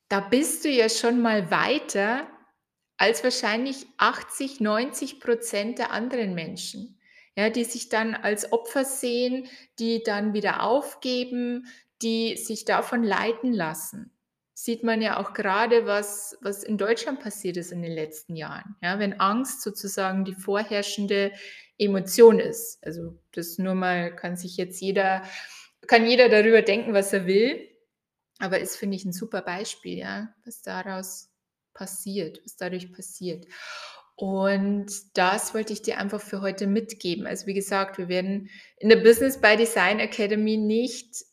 Da 0.09 0.21
bist 0.21 0.65
du 0.65 0.69
ja 0.69 0.89
schon 0.89 1.21
mal 1.21 1.51
weiter 1.51 2.27
als 2.97 3.23
wahrscheinlich 3.23 3.87
80, 3.99 4.61
90 4.61 5.21
Prozent 5.21 5.79
der 5.79 5.93
anderen 5.93 6.35
Menschen, 6.35 6.99
ja, 7.37 7.51
die 7.51 7.65
sich 7.65 7.89
dann 7.89 8.15
als 8.15 8.53
Opfer 8.53 8.85
sehen, 8.85 9.47
die 9.79 10.03
dann 10.03 10.35
wieder 10.35 10.63
aufgeben, 10.63 11.67
die 12.03 12.37
sich 12.37 12.65
davon 12.65 13.03
leiten 13.03 13.53
lassen 13.53 14.11
sieht 14.59 14.83
man 14.83 15.03
ja 15.03 15.19
auch 15.19 15.35
gerade, 15.35 15.85
was, 15.85 16.39
was 16.41 16.65
in 16.65 16.79
Deutschland 16.79 17.21
passiert 17.21 17.59
ist 17.59 17.73
in 17.73 17.83
den 17.83 17.93
letzten 17.93 18.37
Jahren. 18.37 18.75
Ja, 18.83 18.99
wenn 18.99 19.21
Angst 19.21 19.61
sozusagen 19.61 20.25
die 20.25 20.35
vorherrschende 20.35 21.31
Emotion 21.77 22.41
ist. 22.41 22.79
Also 22.83 23.19
das 23.33 23.59
nur 23.59 23.75
mal 23.75 24.17
kann 24.17 24.37
sich 24.37 24.57
jetzt 24.57 24.81
jeder, 24.81 25.23
kann 25.87 26.07
jeder 26.07 26.31
darüber 26.31 26.63
denken, 26.63 26.95
was 26.95 27.13
er 27.13 27.27
will. 27.27 27.69
Aber 28.39 28.59
ist, 28.59 28.77
finde 28.77 28.97
ich, 28.97 29.05
ein 29.05 29.13
super 29.13 29.43
Beispiel, 29.43 29.99
ja, 29.99 30.35
was 30.47 30.63
daraus 30.63 31.31
passiert, 31.75 32.41
was 32.43 32.57
dadurch 32.57 32.91
passiert. 32.95 33.45
Und 34.17 34.87
das 35.15 35.53
wollte 35.55 35.75
ich 35.75 35.83
dir 35.83 35.99
einfach 35.99 36.21
für 36.21 36.41
heute 36.41 36.67
mitgeben. 36.67 37.27
Also 37.27 37.47
wie 37.47 37.55
gesagt, 37.55 37.99
wir 37.99 38.09
werden 38.09 38.49
in 38.79 38.89
der 38.89 38.97
Business 38.97 39.39
by 39.39 39.57
Design 39.57 40.01
Academy 40.01 40.57
nicht 40.57 41.25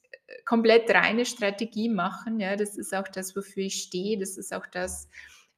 komplett 0.46 0.90
reine 0.90 1.26
Strategie 1.26 1.88
machen. 1.88 2.42
Ja, 2.42 2.58
das 2.58 2.78
ist 2.78 2.94
auch 2.94 3.08
das, 3.08 3.36
wofür 3.38 3.64
ich 3.64 3.82
stehe. 3.84 4.20
Das 4.20 4.38
ist 4.38 4.54
auch 4.54 4.68
das, 4.68 5.08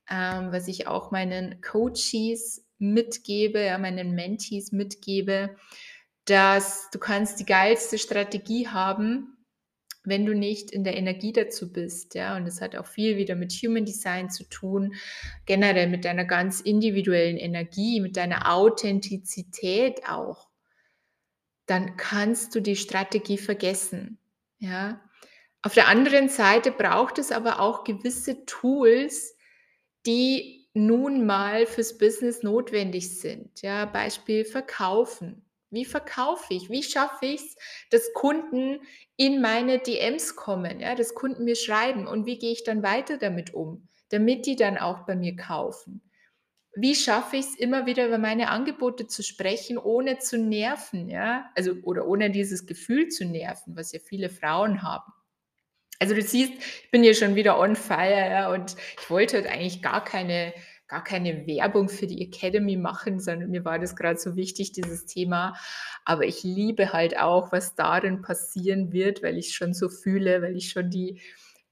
ähm, 0.09 0.51
was 0.51 0.67
ich 0.67 0.87
auch 0.87 1.09
meinen 1.09 1.61
Coaches 1.61 2.63
mitgebe, 2.77 3.65
ja, 3.65 3.77
meinen 3.79 4.13
Mentees 4.13 4.71
mitgebe, 4.71 5.55
dass 6.25 6.89
du 6.91 6.99
kannst 6.99 7.39
die 7.39 7.45
geilste 7.45 7.97
Strategie 7.97 8.67
haben, 8.67 9.34
wenn 10.07 10.25
du 10.25 10.33
nicht 10.33 10.71
in 10.71 10.83
der 10.83 10.97
Energie 10.97 11.33
dazu 11.33 11.71
bist, 11.71 12.15
ja, 12.15 12.35
und 12.35 12.45
das 12.45 12.61
hat 12.61 12.75
auch 12.75 12.85
viel 12.85 13.17
wieder 13.17 13.35
mit 13.35 13.51
Human 13.53 13.85
Design 13.85 14.29
zu 14.29 14.43
tun, 14.49 14.95
generell 15.45 15.87
mit 15.87 16.05
deiner 16.05 16.25
ganz 16.25 16.61
individuellen 16.61 17.37
Energie, 17.37 18.01
mit 18.01 18.17
deiner 18.17 18.53
Authentizität 18.53 20.07
auch, 20.09 20.49
dann 21.65 21.97
kannst 21.97 22.55
du 22.55 22.61
die 22.61 22.75
Strategie 22.75 23.37
vergessen. 23.37 24.19
Ja. 24.57 25.01
Auf 25.61 25.73
der 25.73 25.87
anderen 25.87 26.29
Seite 26.29 26.71
braucht 26.71 27.17
es 27.17 27.31
aber 27.31 27.59
auch 27.59 27.83
gewisse 27.83 28.45
Tools, 28.45 29.35
die 30.05 30.67
nun 30.73 31.25
mal 31.25 31.65
fürs 31.65 31.97
Business 31.97 32.43
notwendig 32.43 33.19
sind. 33.19 33.61
Ja, 33.61 33.85
Beispiel 33.85 34.45
Verkaufen. 34.45 35.44
Wie 35.69 35.85
verkaufe 35.85 36.53
ich? 36.53 36.69
Wie 36.69 36.83
schaffe 36.83 37.25
ich 37.25 37.41
es, 37.41 37.55
dass 37.89 38.13
Kunden 38.13 38.79
in 39.17 39.41
meine 39.41 39.79
DMs 39.79 40.35
kommen, 40.35 40.79
ja, 40.79 40.95
dass 40.95 41.15
Kunden 41.15 41.43
mir 41.43 41.55
schreiben 41.55 42.07
und 42.07 42.25
wie 42.25 42.37
gehe 42.37 42.51
ich 42.51 42.63
dann 42.63 42.83
weiter 42.83 43.17
damit 43.17 43.53
um, 43.53 43.87
damit 44.09 44.45
die 44.45 44.55
dann 44.55 44.77
auch 44.77 45.05
bei 45.05 45.15
mir 45.15 45.35
kaufen? 45.35 46.01
wie 46.75 46.95
schaffe 46.95 47.37
ich 47.37 47.45
es 47.45 47.55
immer 47.55 47.85
wieder 47.85 48.05
über 48.05 48.17
meine 48.17 48.49
Angebote 48.49 49.07
zu 49.07 49.23
sprechen, 49.23 49.77
ohne 49.77 50.19
zu 50.19 50.37
nerven, 50.37 51.09
ja? 51.09 51.49
Also 51.55 51.73
oder 51.83 52.05
ohne 52.05 52.29
dieses 52.29 52.65
Gefühl 52.65 53.07
zu 53.07 53.25
nerven, 53.25 53.75
was 53.75 53.93
ja 53.93 53.99
viele 53.99 54.29
Frauen 54.29 54.83
haben. 54.83 55.11
Also 55.99 56.13
du 56.13 56.21
siehst, 56.21 56.51
ich 56.83 56.91
bin 56.91 57.03
hier 57.03 57.15
schon 57.15 57.35
wieder 57.35 57.57
on 57.57 57.77
fire, 57.77 58.29
ja, 58.29 58.51
und 58.51 58.75
ich 58.99 59.09
wollte 59.09 59.37
halt 59.37 59.47
eigentlich 59.47 59.81
gar 59.81 60.03
keine 60.03 60.53
gar 60.87 61.03
keine 61.03 61.47
Werbung 61.47 61.89
für 61.89 62.07
die 62.07 62.21
Academy 62.21 62.77
machen, 62.77 63.19
sondern 63.19 63.49
mir 63.49 63.65
war 63.65 63.79
das 63.79 63.95
gerade 63.95 64.19
so 64.19 64.35
wichtig, 64.35 64.71
dieses 64.71 65.05
Thema. 65.05 65.55
Aber 66.03 66.25
ich 66.25 66.43
liebe 66.43 66.93
halt 66.93 67.17
auch, 67.17 67.51
was 67.51 67.75
darin 67.75 68.21
passieren 68.21 68.91
wird, 68.91 69.23
weil 69.23 69.37
ich 69.37 69.55
schon 69.55 69.73
so 69.73 69.89
fühle, 69.89 70.41
weil 70.41 70.55
ich 70.55 70.69
schon 70.69 70.89
die 70.89 71.21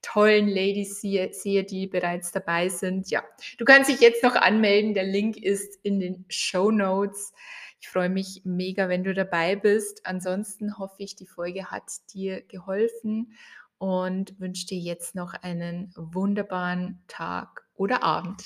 tollen 0.02 0.48
Ladies 0.48 1.00
sehe, 1.00 1.32
sehe, 1.32 1.64
die 1.64 1.86
bereits 1.86 2.30
dabei 2.32 2.68
sind. 2.68 3.10
Ja, 3.10 3.22
du 3.58 3.64
kannst 3.64 3.90
dich 3.90 4.00
jetzt 4.00 4.22
noch 4.22 4.34
anmelden. 4.34 4.94
Der 4.94 5.04
Link 5.04 5.36
ist 5.36 5.78
in 5.82 6.00
den 6.00 6.24
Show 6.28 6.70
Notes. 6.70 7.32
Ich 7.80 7.88
freue 7.88 8.10
mich 8.10 8.42
mega, 8.44 8.88
wenn 8.88 9.04
du 9.04 9.14
dabei 9.14 9.56
bist. 9.56 10.04
Ansonsten 10.04 10.78
hoffe 10.78 10.96
ich, 10.98 11.16
die 11.16 11.26
Folge 11.26 11.70
hat 11.70 11.84
dir 12.12 12.42
geholfen 12.42 13.32
und 13.78 14.38
wünsche 14.40 14.66
dir 14.66 14.78
jetzt 14.78 15.14
noch 15.14 15.34
einen 15.34 15.92
wunderbaren 15.96 17.02
Tag 17.06 17.64
oder 17.74 18.02
Abend. 18.02 18.42